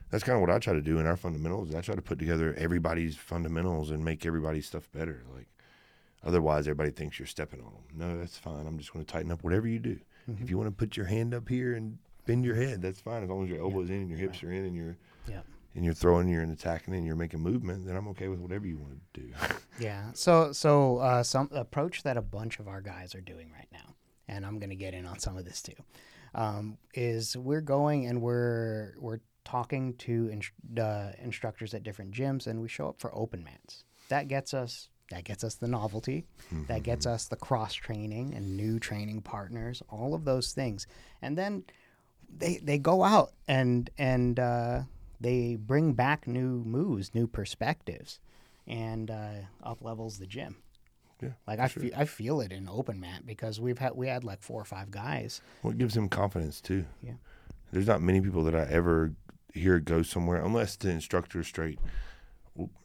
that's 0.09 0.23
kind 0.23 0.35
of 0.35 0.41
what 0.41 0.49
I 0.49 0.59
try 0.59 0.73
to 0.73 0.81
do 0.81 0.99
in 0.99 1.05
our 1.05 1.17
fundamentals. 1.17 1.73
I 1.75 1.81
try 1.81 1.95
to 1.95 2.01
put 2.01 2.19
together 2.19 2.53
everybody's 2.57 3.15
fundamentals 3.15 3.91
and 3.91 4.03
make 4.03 4.25
everybody's 4.25 4.65
stuff 4.65 4.89
better. 4.91 5.23
Like, 5.35 5.47
otherwise, 6.23 6.67
everybody 6.67 6.91
thinks 6.91 7.19
you're 7.19 7.25
stepping 7.27 7.59
on 7.61 7.71
them. 7.73 7.83
No, 7.95 8.17
that's 8.17 8.37
fine. 8.37 8.65
I'm 8.67 8.77
just 8.77 8.93
going 8.93 9.05
to 9.05 9.11
tighten 9.11 9.31
up 9.31 9.43
whatever 9.43 9.67
you 9.67 9.79
do. 9.79 9.99
Mm-hmm. 10.29 10.43
If 10.43 10.49
you 10.49 10.57
want 10.57 10.69
to 10.69 10.75
put 10.75 10.97
your 10.97 11.05
hand 11.05 11.33
up 11.33 11.47
here 11.49 11.73
and 11.75 11.97
bend 12.25 12.43
your 12.45 12.55
head, 12.55 12.81
that's 12.81 12.99
fine. 12.99 13.23
As 13.23 13.29
long 13.29 13.43
as 13.43 13.49
your 13.49 13.61
elbows 13.61 13.89
in 13.89 13.95
and 13.97 14.09
your 14.09 14.19
hips 14.19 14.43
are 14.43 14.51
in 14.51 14.65
and 14.65 14.75
you're 14.75 14.97
Yeah. 15.27 15.41
and 15.75 15.85
you're 15.85 15.93
throwing, 15.93 16.27
you're 16.27 16.43
attacking, 16.43 16.93
and 16.95 17.05
you're 17.05 17.15
making 17.15 17.39
movement, 17.41 17.85
then 17.85 17.95
I'm 17.95 18.07
okay 18.09 18.27
with 18.27 18.39
whatever 18.39 18.65
you 18.67 18.77
want 18.77 18.99
to 19.13 19.21
do. 19.21 19.29
Yeah. 19.79 20.09
So 20.13 20.53
so 20.53 20.97
uh, 20.97 21.21
some 21.21 21.49
approach 21.51 22.01
that 22.01 22.17
a 22.17 22.21
bunch 22.23 22.57
of 22.57 22.67
our 22.67 22.81
guys 22.81 23.13
are 23.13 23.21
doing 23.21 23.51
right 23.55 23.67
now, 23.71 23.93
and 24.27 24.43
I'm 24.43 24.57
going 24.57 24.71
to 24.71 24.75
get 24.75 24.95
in 24.95 25.05
on 25.05 25.19
some 25.19 25.37
of 25.37 25.45
this 25.45 25.61
too, 25.61 25.73
um, 26.33 26.79
is 26.95 27.37
we're 27.37 27.61
going 27.61 28.07
and 28.07 28.19
we're 28.19 28.95
we're 28.99 29.19
talking 29.47 29.93
to 29.93 30.27
inst- 30.27 30.51
uh, 30.77 31.11
instructors 31.23 31.73
at 31.73 31.81
different 31.81 32.11
gyms, 32.11 32.47
and 32.47 32.61
we 32.61 32.67
show 32.67 32.89
up 32.89 32.99
for 32.99 33.09
open 33.15 33.43
mats. 33.45 33.85
That 34.09 34.27
gets 34.27 34.53
us 34.53 34.89
that 35.09 35.23
gets 35.23 35.41
us 35.45 35.55
the 35.55 35.69
novelty, 35.69 36.25
that 36.67 36.83
gets 36.83 37.05
us 37.05 37.29
the 37.29 37.37
cross 37.37 37.73
training 37.73 38.33
and 38.33 38.57
new 38.57 38.77
training 38.77 39.21
partners, 39.21 39.81
all 39.89 40.13
of 40.13 40.25
those 40.25 40.51
things, 40.51 40.85
and 41.21 41.37
then 41.37 41.63
they 42.37 42.57
they 42.57 42.77
go 42.77 43.03
out 43.03 43.31
and 43.47 43.89
and 43.97 44.37
uh, 44.37 44.81
they 45.21 45.55
bring 45.55 45.93
back 45.93 46.27
new 46.27 46.61
moves, 46.65 47.15
new 47.15 47.25
perspectives, 47.25 48.19
and 48.67 49.09
uh, 49.09 49.31
up 49.63 49.81
levels 49.81 50.17
the 50.19 50.27
gym. 50.27 50.57
Yeah, 51.23 51.29
Like 51.47 51.59
I, 51.59 51.67
fe- 51.69 51.91
I 51.95 52.05
feel 52.05 52.41
it 52.41 52.51
in 52.51 52.67
open 52.69 52.99
mat 52.99 53.25
because 53.25 53.59
we've 53.61 53.79
had 53.79 53.93
we 53.95 54.07
had 54.07 54.23
like 54.25 54.41
four 54.43 54.61
or 54.61 54.65
five 54.65 54.91
guys. 54.91 55.41
What 55.61 55.77
gives 55.77 55.95
him 55.95 56.09
confidence 56.09 56.59
too? 56.61 56.85
Yeah. 57.01 57.13
There's 57.71 57.87
not 57.87 58.01
many 58.01 58.21
people 58.21 58.43
that 58.43 58.53
I 58.55 58.65
ever 58.69 59.13
hear 59.57 59.75
it 59.77 59.85
go 59.85 60.01
somewhere 60.03 60.41
unless 60.43 60.75
the 60.75 60.89
instructor 60.89 61.43
straight, 61.43 61.79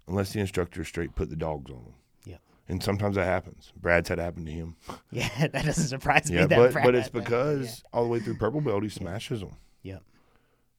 unless 0.08 0.32
the 0.32 0.40
instructor 0.40 0.84
straight 0.84 1.14
put 1.14 1.30
the 1.30 1.36
dogs 1.36 1.70
on 1.70 1.84
them. 1.84 1.94
Yeah. 2.24 2.36
And 2.68 2.82
sometimes 2.82 3.16
that 3.16 3.24
happens. 3.26 3.72
Brad's 3.80 4.08
had 4.08 4.16
to 4.16 4.22
happen 4.22 4.44
to 4.46 4.52
him. 4.52 4.76
Yeah, 5.10 5.28
that 5.48 5.64
doesn't 5.64 5.88
surprise 5.88 6.30
me. 6.30 6.36
Yeah, 6.38 6.46
that 6.46 6.56
but 6.56 6.72
Brad 6.72 6.84
but 6.84 6.94
it's 6.94 7.08
because 7.08 7.82
all 7.92 8.02
the 8.04 8.08
way 8.08 8.20
through 8.20 8.36
purple 8.38 8.60
belt 8.60 8.82
he 8.82 8.88
smashes 8.88 9.40
them. 9.40 9.56
Yeah. 9.82 9.98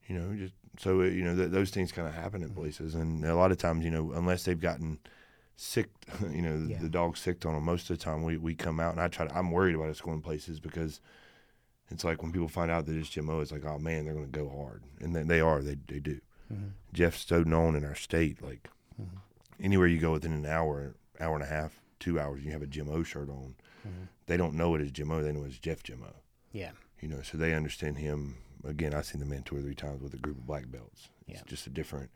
You 0.07 0.19
know, 0.19 0.35
just 0.35 0.53
so 0.79 1.01
it, 1.01 1.13
you 1.13 1.23
know 1.23 1.35
th- 1.35 1.51
those 1.51 1.69
things 1.69 1.91
kind 1.91 2.07
of 2.07 2.13
happen 2.13 2.41
Mm-hmm. 2.41 2.49
in 2.49 2.55
places, 2.55 2.95
and 2.95 3.23
a 3.25 3.35
lot 3.35 3.51
of 3.51 3.57
times, 3.57 3.85
you 3.85 3.91
know, 3.91 4.11
unless 4.13 4.43
they've 4.43 4.59
gotten 4.59 4.99
sick, 5.55 5.87
you 6.31 6.41
know, 6.41 6.59
the, 6.65 6.71
Yeah. 6.71 6.79
the 6.81 6.89
dog 6.89 7.15
sick 7.15 7.45
on 7.45 7.53
them. 7.53 7.63
Most 7.63 7.89
of 7.89 7.97
the 7.97 8.03
time, 8.03 8.23
we, 8.23 8.37
we 8.37 8.55
come 8.55 8.79
out, 8.79 8.91
and 8.93 8.99
I 9.01 9.07
try. 9.07 9.27
To, 9.27 9.37
I'm 9.37 9.51
worried 9.51 9.75
about 9.75 9.89
us 9.89 10.01
going 10.01 10.21
places 10.21 10.59
because 10.59 10.99
it's 11.89 12.03
like 12.03 12.21
when 12.21 12.31
people 12.31 12.47
find 12.47 12.71
out 12.71 12.85
that 12.85 12.95
it's 12.95 13.09
GMO, 13.09 13.41
it's 13.41 13.51
like, 13.51 13.65
oh 13.65 13.77
man, 13.79 14.05
they're 14.05 14.13
going 14.13 14.25
to 14.31 14.31
go 14.39 14.49
hard, 14.49 14.83
and 14.99 15.15
they, 15.15 15.23
they 15.23 15.39
are. 15.41 15.61
They 15.61 15.77
they 15.87 15.99
do. 15.99 16.19
Mhm. 16.51 16.71
Jeff's 16.93 17.25
so 17.25 17.43
known 17.43 17.75
in 17.75 17.83
our 17.85 17.95
state, 17.95 18.41
like 18.41 18.69
Mhm. 19.01 19.19
anywhere 19.61 19.87
you 19.87 19.99
go 19.99 20.11
within 20.11 20.33
an 20.33 20.45
hour, 20.45 20.95
hour 21.19 21.35
and 21.35 21.43
a 21.43 21.47
half, 21.47 21.79
two 21.99 22.19
hours, 22.19 22.43
you 22.43 22.51
have 22.51 22.61
a 22.61 22.67
GMO 22.67 23.03
shirt 23.03 23.29
on. 23.29 23.55
Mhm. 23.87 24.07
They 24.27 24.37
don't 24.37 24.55
know 24.55 24.75
it 24.75 24.81
as 24.81 24.91
GMO. 24.91 25.21
They 25.23 25.31
know 25.31 25.43
it's 25.45 25.57
Jeff 25.59 25.83
GMO 25.83 26.13
Yeah. 26.51 26.71
you 27.01 27.07
know, 27.07 27.21
so 27.21 27.37
they 27.37 27.53
understand 27.53 27.97
him. 27.97 28.35
Again, 28.65 28.93
I've 28.93 29.05
seen 29.05 29.19
the 29.19 29.25
man 29.25 29.43
two 29.43 29.57
or 29.57 29.61
three 29.61 29.75
times 29.75 30.01
with 30.01 30.13
a 30.13 30.17
group 30.17 30.37
of 30.37 30.45
black 30.47 30.69
belts. 30.71 31.09
It's 31.27 31.39
Yeah. 31.39 31.43
just 31.45 31.67
a 31.67 31.69
different. 31.69 32.09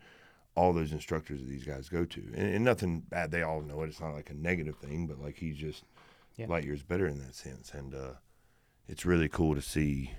All 0.55 0.71
those 0.73 0.91
instructors 0.91 1.39
that 1.41 1.47
these 1.49 1.63
guys 1.65 1.87
go 1.89 2.03
to, 2.05 2.21
and, 2.35 2.55
and 2.55 2.63
nothing 2.65 3.01
bad. 3.01 3.31
They 3.31 3.43
all 3.43 3.61
know 3.61 3.83
it. 3.83 3.87
It's 3.89 3.99
not 3.99 4.13
like 4.13 4.29
a 4.29 4.33
negative 4.33 4.77
thing, 4.77 5.05
but 5.07 5.19
like 5.19 5.35
he's 5.37 5.57
just 5.57 5.83
Yeah. 6.35 6.47
light 6.47 6.63
years 6.63 6.83
better 6.83 7.05
in 7.07 7.19
that 7.19 7.35
sense. 7.35 7.73
And 7.73 7.93
uh, 7.93 8.13
it's 8.87 9.05
really 9.05 9.29
cool 9.29 9.55
to 9.55 9.61
see, 9.61 10.11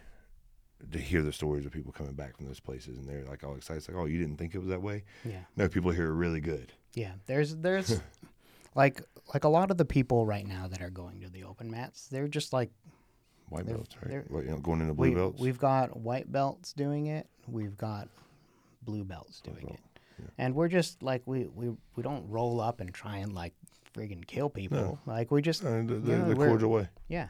to 0.93 0.99
hear 0.99 1.23
the 1.23 1.33
stories 1.33 1.67
of 1.67 1.73
people 1.73 1.93
coming 1.93 2.15
back 2.15 2.37
from 2.37 2.47
those 2.47 2.61
places, 2.61 2.99
and 2.99 3.09
they're 3.09 3.25
like 3.25 3.45
all 3.45 3.57
excited. 3.57 3.79
It's 3.79 3.89
like, 3.89 3.97
oh, 3.97 4.05
you 4.07 4.19
didn't 4.19 4.37
think 4.37 4.55
it 4.55 4.59
was 4.59 4.69
that 4.69 4.83
way? 4.83 5.05
Yeah. 5.25 5.41
No, 5.57 5.69
people 5.69 5.91
here 5.91 6.09
are 6.11 6.15
really 6.15 6.41
good. 6.41 6.73
Yeah. 6.95 7.13
There's 7.27 7.57
there's 7.57 8.01
like 8.75 9.03
like 9.35 9.45
a 9.45 9.49
lot 9.49 9.71
of 9.71 9.77
the 9.77 9.85
people 9.85 10.25
right 10.27 10.47
now 10.47 10.67
that 10.69 10.81
are 10.83 10.91
going 10.91 11.21
to 11.21 11.29
the 11.31 11.45
open 11.45 11.71
mats, 11.71 12.09
they're 12.09 12.29
just 12.29 12.53
like 12.53 12.71
White 13.51 13.65
belts, 13.67 13.97
right? 14.05 14.31
What, 14.31 14.45
you 14.45 14.51
know, 14.51 14.59
going 14.59 14.83
into 14.83 14.93
blue 14.93 15.09
we, 15.09 15.15
belts. 15.15 15.41
We've 15.41 15.59
got 15.59 15.97
white 15.97 16.31
belts 16.31 16.75
doing 16.75 17.07
it. 17.07 17.27
We've 17.47 17.79
got 17.79 18.09
blue 18.83 19.05
belts 19.05 19.41
doing 19.41 19.65
belt, 19.65 19.73
it. 19.97 20.01
yeah. 20.19 20.27
And 20.37 20.55
we're 20.55 20.69
just 20.69 21.03
like 21.03 21.23
we, 21.25 21.47
we 21.47 21.71
we 21.97 22.03
don't 22.03 22.29
roll 22.29 22.61
up 22.61 22.81
and 22.81 22.93
try 22.93 23.17
and 23.19 23.33
like 23.33 23.55
friggin' 23.97 24.27
kill 24.27 24.51
people. 24.51 24.77
no. 24.79 24.99
Like 25.07 25.31
we 25.31 25.41
just 25.41 25.65
Uh, 25.65 25.79
the, 25.83 25.95
the, 25.95 26.13
Yeah, 26.13 26.25
the 26.25 26.37
we're- 26.37 26.51
cordial 26.51 26.71
way. 26.71 26.89
yeah. 27.09 27.29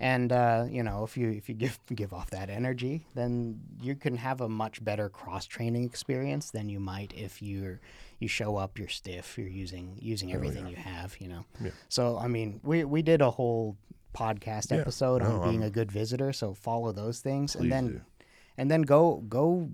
And 0.00 0.30
uh, 0.32 0.66
you 0.70 0.82
know, 0.82 1.02
if 1.04 1.16
you 1.16 1.30
if 1.30 1.48
you 1.48 1.54
give 1.54 1.78
give 1.94 2.12
off 2.12 2.30
that 2.30 2.50
energy, 2.50 3.06
then 3.14 3.60
you 3.82 3.94
can 3.96 4.16
have 4.16 4.40
a 4.40 4.48
much 4.48 4.82
better 4.84 5.08
cross 5.08 5.46
training 5.46 5.84
experience 5.84 6.50
than 6.50 6.68
you 6.68 6.78
might 6.80 7.12
if 7.16 7.42
you're 7.42 7.80
you 8.20 8.28
show 8.28 8.56
up, 8.56 8.78
you're 8.78 8.88
stiff, 8.88 9.36
you're 9.38 9.48
using 9.48 9.96
using 10.00 10.32
everything 10.32 10.66
you 10.68 10.76
have, 10.76 11.16
you 11.20 11.28
know. 11.28 11.44
Yeah. 11.60 11.70
So 11.88 12.16
I 12.18 12.28
mean, 12.28 12.60
we 12.62 12.84
we 12.84 13.02
did 13.02 13.20
a 13.20 13.30
whole 13.30 13.76
podcast 14.14 14.70
Yeah. 14.70 14.78
episode 14.78 15.22
No, 15.22 15.40
on 15.42 15.48
being 15.50 15.62
I'm- 15.62 15.68
a 15.68 15.70
good 15.70 15.90
visitor, 15.92 16.32
so 16.32 16.54
follow 16.54 16.92
those 16.92 17.20
things 17.20 17.54
Please 17.56 17.62
and 17.62 17.72
then 17.72 17.86
do. 17.88 18.00
and 18.56 18.70
then 18.70 18.82
go 18.82 19.24
go 19.28 19.68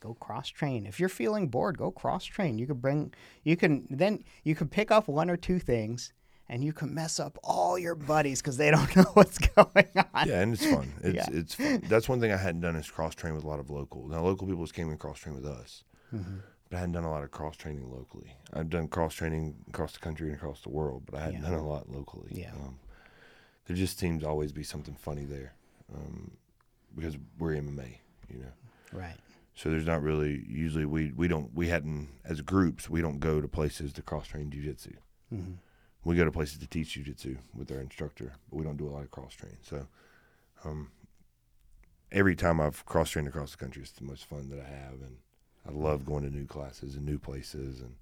go 0.00 0.12
cross 0.14 0.48
train. 0.48 0.84
If 0.86 1.00
you're 1.00 1.08
feeling 1.08 1.48
bored, 1.48 1.78
go 1.78 1.90
cross 1.90 2.24
train. 2.26 2.58
You 2.58 2.66
could 2.66 2.82
bring 2.82 3.14
you 3.44 3.56
can 3.56 3.86
then 3.88 4.24
you 4.44 4.54
can 4.54 4.68
pick 4.68 4.90
up 4.90 5.08
one 5.08 5.30
or 5.30 5.38
two 5.38 5.58
things 5.58 6.12
and 6.48 6.62
you 6.64 6.72
can 6.72 6.92
mess 6.94 7.18
up 7.18 7.38
all 7.42 7.78
your 7.78 7.94
buddies 7.94 8.40
because 8.42 8.56
they 8.56 8.70
don't 8.70 8.94
know 8.96 9.04
what's 9.14 9.38
going 9.38 9.88
on. 10.14 10.28
Yeah, 10.28 10.40
and 10.40 10.52
it's 10.54 10.66
fun. 10.66 10.92
It's 11.02 11.14
Yeah. 11.16 11.26
it's 11.38 11.54
fun. 11.54 11.82
That's 11.88 12.08
one 12.08 12.20
thing 12.20 12.32
I 12.32 12.36
hadn't 12.36 12.60
done 12.60 12.76
is 12.76 12.90
cross 12.90 13.14
train 13.14 13.34
with 13.34 13.44
a 13.44 13.48
lot 13.48 13.60
of 13.60 13.70
local. 13.70 14.06
Now 14.08 14.22
local 14.22 14.46
people 14.46 14.62
just 14.64 14.74
came 14.74 14.88
and 14.90 14.98
cross 14.98 15.18
train 15.18 15.34
with 15.34 15.46
us, 15.46 15.84
Mm-hmm. 16.14 16.36
but 16.70 16.76
I 16.76 16.80
hadn't 16.80 16.92
done 16.92 17.04
a 17.04 17.10
lot 17.10 17.22
of 17.24 17.30
cross 17.30 17.56
training 17.56 17.90
locally. 17.90 18.36
I've 18.52 18.70
done 18.70 18.88
cross 18.88 19.14
training 19.14 19.56
across 19.68 19.92
the 19.92 19.98
country 20.00 20.28
and 20.28 20.36
across 20.36 20.60
the 20.60 20.68
world, 20.70 21.02
but 21.06 21.16
I 21.18 21.24
hadn't 21.24 21.42
Yeah. 21.42 21.50
done 21.50 21.58
a 21.60 21.66
lot 21.68 21.90
locally. 21.90 22.30
Yeah. 22.32 22.52
Um, 22.52 22.78
there 23.66 23.76
just 23.76 23.98
seems 23.98 24.22
to 24.22 24.28
always 24.28 24.52
be 24.52 24.62
something 24.62 24.94
funny 24.94 25.24
there, 25.24 25.54
um, 25.94 26.32
because 26.94 27.16
we're 27.38 27.54
MMA, 27.54 27.98
you 28.28 28.38
know. 28.40 28.52
Right. 28.92 29.16
So 29.56 29.70
there's 29.70 29.86
not 29.86 30.02
really 30.02 30.44
usually 30.48 30.84
we 30.84 31.12
we 31.12 31.26
don't 31.28 31.52
we 31.54 31.68
hadn't 31.68 32.08
as 32.24 32.40
groups 32.42 32.90
we 32.90 33.00
don't 33.00 33.20
go 33.20 33.40
to 33.40 33.48
places 33.48 33.92
to 33.94 34.02
cross 34.02 34.26
train 34.28 34.50
jujitsu. 34.50 34.94
hmm 35.30 35.52
We 36.04 36.16
go 36.16 36.24
to 36.24 36.30
places 36.32 36.58
to 36.58 36.66
teach 36.66 36.98
jujitsu 36.98 37.38
with 37.54 37.70
our 37.72 37.80
instructor, 37.80 38.32
but 38.50 38.56
we 38.56 38.64
don't 38.64 38.76
do 38.76 38.86
a 38.88 38.90
lot 38.90 39.02
of 39.02 39.10
cross 39.10 39.32
train. 39.34 39.56
So, 39.62 39.86
um, 40.64 40.90
every 42.12 42.36
time 42.36 42.60
I've 42.60 42.84
cross 42.84 43.10
trained 43.10 43.28
across 43.28 43.52
the 43.52 43.56
country, 43.56 43.82
it's 43.82 43.92
the 43.92 44.04
most 44.04 44.26
fun 44.26 44.48
that 44.50 44.60
I 44.60 44.68
have, 44.68 45.00
and 45.00 45.16
I 45.66 45.70
love 45.70 46.04
going 46.04 46.24
to 46.24 46.30
new 46.30 46.46
classes 46.46 46.94
and 46.96 47.06
new 47.06 47.18
places, 47.18 47.80
and 47.80 47.94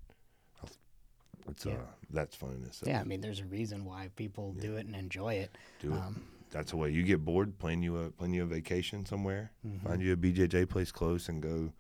it's 1.49 1.67
Yeah. 1.67 1.73
uh 1.75 1.87
that's 2.11 2.37
fun 2.37 2.53
in 2.53 2.65
itself. 2.65 2.89
Yeah, 2.89 3.01
I 3.01 3.05
mean, 3.05 3.21
there's 3.21 3.41
a 3.41 3.45
reason 3.47 3.85
why 3.85 4.11
people 4.17 4.53
do 4.53 4.77
it 4.77 4.87
and 4.87 4.95
enjoy 4.95 5.35
it. 5.35 5.57
do 5.81 5.93
it. 5.93 5.97
Um, 5.97 6.23
that's 6.51 6.71
the 6.71 6.77
way 6.77 6.91
you 6.91 7.03
get 7.03 7.25
bored. 7.25 7.59
Plan 7.59 7.83
you 7.83 7.97
a 7.97 8.11
plan 8.11 8.33
you 8.33 8.43
a 8.43 8.47
vacation 8.47 9.07
somewhere, 9.07 9.51
mhm. 9.67 9.83
find 9.83 10.03
you 10.03 10.13
a 10.13 10.17
BJJ 10.17 10.69
place 10.69 10.93
close, 10.93 11.29
and 11.29 11.43
go 11.43 11.73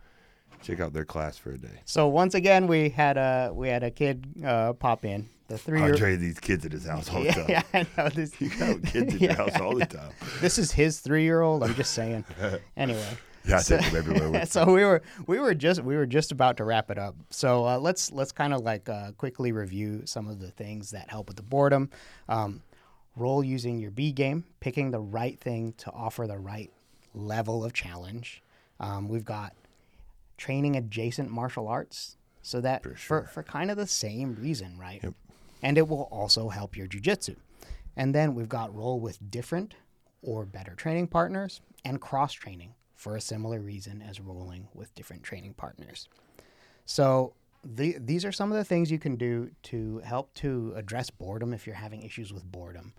check 0.60 0.80
out 0.80 0.92
their 0.92 1.04
class 1.04 1.38
for 1.38 1.50
a 1.52 1.58
day. 1.58 1.80
So 1.84 2.08
once 2.08 2.34
again, 2.34 2.66
we 2.66 2.90
had 2.90 3.16
a 3.16 3.50
we 3.54 3.68
had 3.68 3.82
a 3.82 3.90
kid 3.90 4.26
uh, 4.44 4.72
pop 4.74 5.04
in. 5.04 5.28
The 5.48 5.58
three 5.58 5.80
year. 5.80 5.92
Andre 5.92 6.16
these 6.16 6.38
kids 6.40 6.64
at 6.64 6.72
his 6.72 6.86
house 6.86 7.12
all 7.12 7.22
the 7.22 7.30
time. 7.32 7.46
Yeah, 7.48 7.62
I 7.74 7.86
know 7.96 8.08
this. 8.08 8.32
You 8.40 8.48
got 8.50 8.82
kids 8.84 9.14
at 9.14 9.20
Yeah, 9.20 9.28
your 9.28 9.34
house 9.36 9.60
all 9.60 9.74
the 9.76 9.86
time. 9.86 10.12
This 10.40 10.58
is 10.58 10.72
his 10.72 11.00
three 11.00 11.24
year 11.24 11.40
old. 11.42 11.62
I'm 11.62 11.74
just 11.74 11.92
saying. 11.92 12.24
Anyway. 12.76 13.06
Yeah, 13.44 13.56
I 13.56 13.60
So- 13.60 13.76
take 13.78 13.90
them 13.90 13.96
everywhere. 13.96 14.46
So 14.46 14.64
we 14.72 14.84
were 14.84 15.02
we 15.26 15.38
were 15.40 15.54
just 15.54 15.82
we 15.82 15.96
were 15.96 16.06
just 16.06 16.30
about 16.32 16.56
to 16.58 16.64
wrap 16.64 16.90
it 16.90 16.98
up. 16.98 17.16
So 17.30 17.66
uh, 17.66 17.78
let's 17.78 18.12
let's 18.12 18.32
kind 18.32 18.54
of 18.54 18.60
like 18.62 18.88
uh, 18.88 19.12
quickly 19.12 19.50
review 19.52 20.02
some 20.06 20.28
of 20.28 20.38
the 20.40 20.50
things 20.52 20.90
that 20.92 21.10
help 21.10 21.26
with 21.28 21.36
the 21.36 21.42
boredom. 21.42 21.90
Um, 22.28 22.62
roll 23.16 23.44
using 23.44 23.78
your 23.78 23.90
B 23.90 24.10
game, 24.12 24.44
picking 24.60 24.90
the 24.90 25.00
right 25.00 25.38
thing 25.40 25.74
to 25.78 25.90
offer 25.90 26.26
the 26.26 26.38
right 26.38 26.70
level 27.14 27.62
of 27.64 27.72
challenge. 27.74 28.42
Um, 28.80 29.08
we've 29.08 29.24
got 29.24 29.52
training 30.44 30.74
adjacent 30.76 31.31
martial 31.31 31.66
arts, 31.68 32.16
so 32.42 32.61
that 32.61 32.83
For 32.83 32.90
for, 32.90 32.96
sure. 32.96 33.31
for 33.33 33.42
kind 33.42 33.70
of 33.70 33.76
the 33.76 33.87
same 33.87 34.35
reason, 34.35 34.76
right? 34.78 35.00
Yep. 35.02 35.14
and 35.62 35.78
it 35.78 35.87
will 35.88 36.09
also 36.20 36.48
help 36.48 36.76
your 36.76 36.88
jujitsu. 36.88 37.37
And 37.96 38.14
then 38.14 38.35
we've 38.35 38.48
got 38.48 38.74
roll 38.74 38.98
with 39.00 39.31
different 39.31 39.74
or 40.22 40.44
better 40.44 40.74
training 40.74 41.09
partners 41.09 41.61
and 41.85 42.00
cross 42.00 42.33
training 42.33 42.74
for 42.94 43.14
a 43.16 43.20
similar 43.20 43.61
reason 43.61 44.02
as 44.02 44.20
rolling 44.20 44.68
with 44.74 44.94
different 44.94 45.22
training 45.22 45.55
partners. 45.55 46.09
So 46.87 47.35
the, 47.64 47.96
these 48.00 48.24
are 48.24 48.33
some 48.33 48.50
of 48.50 48.59
the 48.59 48.64
things 48.64 48.90
you 48.90 48.98
can 48.98 49.16
do 49.16 49.50
to 49.70 49.98
help 50.05 50.33
to 50.35 50.72
address 50.76 51.11
boredom 51.11 51.52
if 51.52 51.66
you're 51.66 51.76
having 51.87 52.02
issues 52.02 52.33
with 52.33 52.44
boredom. 52.50 52.92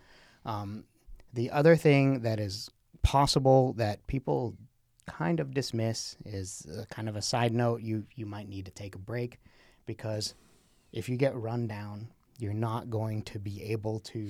Um, 0.45 0.85
the 1.33 1.51
other 1.51 1.75
thing 1.75 2.21
that 2.21 2.39
is 2.39 2.69
possible 3.01 3.73
that 3.73 4.05
people 4.07 4.55
kind 5.05 5.39
of 5.39 5.53
dismiss 5.53 6.15
is 6.25 6.65
uh, 6.71 6.85
kind 6.93 7.09
of 7.09 7.15
a 7.15 7.21
side 7.21 7.53
note. 7.53 7.81
You 7.81 8.05
you 8.15 8.25
might 8.25 8.49
need 8.49 8.65
to 8.65 8.71
take 8.71 8.95
a 8.95 8.99
break 8.99 9.39
because 9.85 10.33
if 10.91 11.09
you 11.09 11.17
get 11.17 11.35
run 11.35 11.67
down, 11.67 12.07
you're 12.39 12.53
not 12.53 12.89
going 12.89 13.23
to 13.23 13.39
be 13.39 13.63
able 13.63 13.99
to 13.99 14.29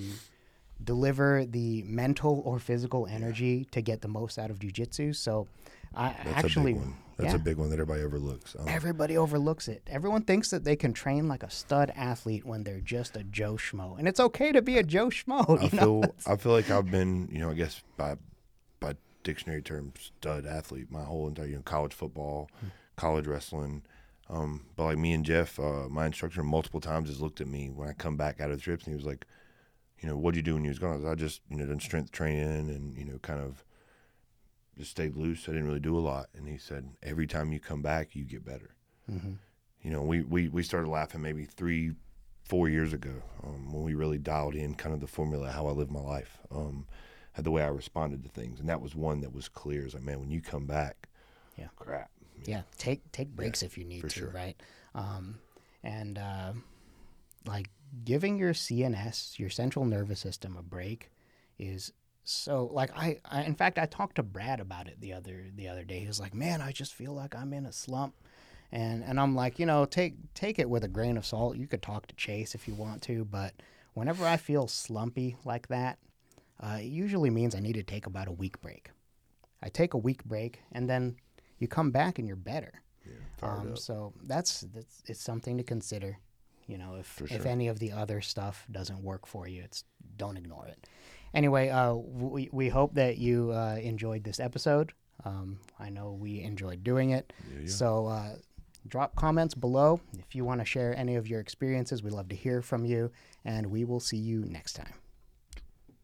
deliver 0.83 1.45
the 1.45 1.83
mental 1.83 2.41
or 2.45 2.59
physical 2.59 3.07
energy 3.07 3.65
to 3.71 3.81
get 3.81 4.01
the 4.01 4.07
most 4.07 4.37
out 4.37 4.49
of 4.49 4.59
jujitsu. 4.59 5.15
So, 5.15 5.47
I 5.95 6.15
That's 6.25 6.45
actually 6.45 6.71
a 6.71 6.75
big 6.75 6.83
one. 6.83 6.95
That's 7.17 7.29
yeah. 7.29 7.35
a 7.35 7.39
big 7.39 7.57
one 7.57 7.69
that 7.69 7.75
everybody 7.75 8.01
overlooks. 8.01 8.55
Um, 8.57 8.67
Everybody 8.67 9.17
overlooks 9.17 9.67
it. 9.67 9.83
Everyone 9.85 10.23
thinks 10.23 10.49
that 10.49 10.63
they 10.63 10.75
can 10.75 10.93
train 10.93 11.27
like 11.27 11.43
a 11.43 11.49
stud 11.49 11.91
athlete 11.95 12.43
when 12.43 12.63
they're 12.63 12.79
just 12.79 13.15
a 13.15 13.23
Joe 13.23 13.53
Schmo, 13.53 13.99
and 13.99 14.07
it's 14.07 14.19
okay 14.19 14.51
to 14.51 14.61
be 14.63 14.79
a 14.79 14.83
Joe 14.83 15.07
Schmo. 15.07 15.47
I 15.59 15.63
You 15.65 15.77
know? 15.77 16.01
feel 16.01 16.15
I 16.25 16.35
feel 16.37 16.51
like 16.53 16.71
I've 16.71 16.89
been, 16.89 17.29
you 17.31 17.39
know, 17.39 17.51
I 17.51 17.53
guess 17.53 17.81
by 17.97 18.15
by 18.79 18.95
dictionary 19.23 19.61
term 19.61 19.93
stud 19.99 20.45
athlete 20.45 20.91
my 20.91 21.03
whole 21.03 21.27
entire, 21.27 21.47
you 21.47 21.55
know, 21.55 21.61
college 21.61 21.93
football, 21.93 22.49
Hmm. 22.59 22.67
college 22.95 23.27
wrestling. 23.27 23.83
Um, 24.29 24.65
but 24.75 24.85
like 24.85 24.97
me 24.97 25.13
and 25.13 25.25
Jeff, 25.25 25.59
uh, 25.59 25.87
my 25.89 26.05
instructor 26.05 26.43
multiple 26.43 26.79
times 26.79 27.09
has 27.09 27.19
looked 27.21 27.41
at 27.41 27.47
me 27.47 27.69
when 27.69 27.89
I 27.89 27.93
come 27.93 28.15
back 28.17 28.39
out 28.39 28.51
of 28.51 28.57
the 28.57 28.63
trips, 28.63 28.85
and 28.85 28.93
he 28.93 28.95
was 28.95 29.05
like, 29.05 29.25
you 29.99 30.07
know, 30.09 30.17
what'd 30.17 30.35
you 30.35 30.41
do 30.43 30.53
when 30.55 30.63
you 30.63 30.69
was 30.69 30.79
gone? 30.79 30.93
I, 30.93 30.95
was, 30.95 31.05
I 31.05 31.15
just, 31.15 31.41
you 31.49 31.57
know, 31.57 31.65
done 31.65 31.79
strength 31.79 32.11
training 32.11 32.69
and 32.69 32.97
you 32.97 33.05
know, 33.05 33.17
kind 33.19 33.39
of 33.41 33.63
just 34.77 34.91
stayed 34.91 35.15
loose. 35.15 35.47
I 35.47 35.51
didn't 35.51 35.67
really 35.67 35.79
do 35.79 35.97
a 35.97 35.99
lot. 36.01 36.29
And 36.35 36.47
he 36.47 36.57
said, 36.57 36.89
every 37.03 37.27
time 37.27 37.51
you 37.51 37.59
come 37.59 37.81
back, 37.81 38.15
you 38.15 38.23
get 38.25 38.45
better. 38.45 38.75
Mhm. 39.11 39.37
You 39.81 39.91
know, 39.91 40.01
we, 40.01 40.21
we, 40.21 40.47
we 40.49 40.63
started 40.63 40.89
laughing 40.89 41.21
maybe 41.21 41.45
three, 41.45 41.93
four 42.45 42.69
years 42.69 42.93
ago 42.93 43.21
um, 43.43 43.71
when 43.71 43.83
we 43.83 43.93
really 43.93 44.17
dialed 44.17 44.55
in 44.55 44.75
kind 44.75 44.93
of 44.95 45.01
the 45.01 45.07
formula 45.07 45.51
how 45.51 45.67
I 45.67 45.71
live 45.71 45.91
my 45.91 45.99
life, 45.99 46.39
um, 46.51 46.85
the 47.41 47.51
way 47.51 47.63
I 47.63 47.67
responded 47.67 48.23
to 48.23 48.29
things, 48.29 48.59
and 48.59 48.69
that 48.69 48.81
was 48.81 48.93
one 48.95 49.21
that 49.21 49.33
was 49.33 49.47
clear. 49.47 49.85
It's 49.85 49.93
like, 49.95 50.03
man, 50.03 50.19
when 50.19 50.29
you 50.29 50.41
come 50.41 50.65
back, 50.67 51.09
Yeah. 51.57 51.67
crap. 51.75 52.11
Yeah, 52.45 52.63
take 52.77 53.09
take 53.11 53.35
breaks 53.35 53.63
if 53.63 53.77
you 53.77 53.85
need 53.85 54.01
to, 54.01 54.09
sure. 54.09 54.29
right? 54.29 54.55
Um, 54.93 55.39
and 55.83 56.17
uh, 56.17 56.53
like 57.45 57.69
giving 58.03 58.37
your 58.37 58.53
CNS, 58.53 59.39
your 59.39 59.49
central 59.49 59.85
nervous 59.85 60.19
system, 60.19 60.57
a 60.57 60.61
break 60.63 61.11
is 61.57 61.93
so 62.25 62.69
like 62.71 62.91
I, 62.97 63.19
I 63.25 63.43
in 63.43 63.55
fact 63.55 63.77
I 63.79 63.85
talked 63.85 64.15
to 64.17 64.23
Brad 64.23 64.59
about 64.59 64.87
it 64.87 64.99
the 64.99 65.13
other 65.13 65.45
the 65.55 65.67
other 65.69 65.83
day. 65.83 65.99
He 65.99 66.07
was 66.07 66.19
like, 66.19 66.33
"Man, 66.33 66.61
I 66.61 66.71
just 66.71 66.93
feel 66.93 67.13
like 67.13 67.35
I'm 67.35 67.53
in 67.53 67.65
a 67.65 67.71
slump." 67.71 68.15
And 68.71 69.03
and 69.03 69.19
I'm 69.19 69.35
like, 69.35 69.59
you 69.59 69.65
know, 69.65 69.85
take 69.85 70.15
take 70.33 70.59
it 70.59 70.69
with 70.69 70.83
a 70.83 70.87
grain 70.87 71.15
of 71.17 71.25
salt. 71.25 71.57
You 71.57 71.67
could 71.67 71.81
talk 71.81 72.07
to 72.07 72.15
Chase 72.15 72.55
if 72.55 72.67
you 72.67 72.73
want 72.73 73.01
to, 73.03 73.23
but 73.25 73.53
whenever 73.93 74.25
I 74.25 74.37
feel 74.37 74.67
slumpy 74.67 75.35
like 75.45 75.67
that, 75.67 75.99
uh, 76.59 76.77
it 76.79 76.85
usually 76.85 77.29
means 77.29 77.55
I 77.55 77.59
need 77.59 77.73
to 77.73 77.83
take 77.83 78.05
about 78.05 78.27
a 78.27 78.31
week 78.31 78.61
break. 78.61 78.91
I 79.61 79.69
take 79.69 79.93
a 79.93 79.97
week 79.97 80.23
break 80.25 80.61
and 80.71 80.89
then 80.89 81.15
you 81.59 81.67
come 81.67 81.91
back 81.91 82.19
and 82.19 82.27
you're 82.27 82.35
better. 82.37 82.81
Yeah, 83.05 83.13
Um, 83.41 83.75
so 83.75 84.13
that's 84.23 84.61
that's 84.73 85.03
it's 85.05 85.21
something 85.21 85.57
to 85.57 85.63
consider. 85.63 86.17
You 86.67 86.77
know, 86.77 86.95
if 86.95 87.07
For 87.07 87.25
if 87.25 87.45
any 87.45 87.67
of 87.67 87.79
the 87.79 87.91
other 87.91 88.21
stuff 88.21 88.65
doesn't 88.71 89.03
work 89.03 89.25
for 89.25 89.47
you, 89.47 89.63
it's 89.63 89.83
don't 90.17 90.37
ignore 90.37 90.65
it. 90.67 90.87
Anyway, 91.33 91.69
uh, 91.69 91.93
we 91.95 92.49
we 92.51 92.69
hope 92.69 92.93
that 92.95 93.17
you 93.17 93.51
uh, 93.51 93.75
enjoyed 93.81 94.23
this 94.23 94.39
episode. 94.39 94.93
Um, 95.25 95.59
I 95.79 95.89
know 95.89 96.13
we 96.13 96.41
enjoyed 96.41 96.83
doing 96.83 97.11
it. 97.11 97.33
Yeah, 97.51 97.61
yeah. 97.61 97.67
So 97.69 98.07
uh, 98.07 98.35
drop 98.87 99.15
comments 99.15 99.53
below 99.55 99.99
if 100.17 100.35
you 100.35 100.45
want 100.45 100.61
to 100.61 100.65
share 100.65 100.95
any 100.95 101.15
of 101.15 101.27
your 101.27 101.39
experiences. 101.41 102.03
We'd 102.03 102.13
love 102.13 102.29
to 102.29 102.35
hear 102.35 102.61
from 102.61 102.85
you, 102.85 103.11
and 103.43 103.67
we 103.67 103.83
will 103.83 103.99
see 103.99 104.17
you 104.17 104.45
next 104.45 104.73
time. 104.73 104.93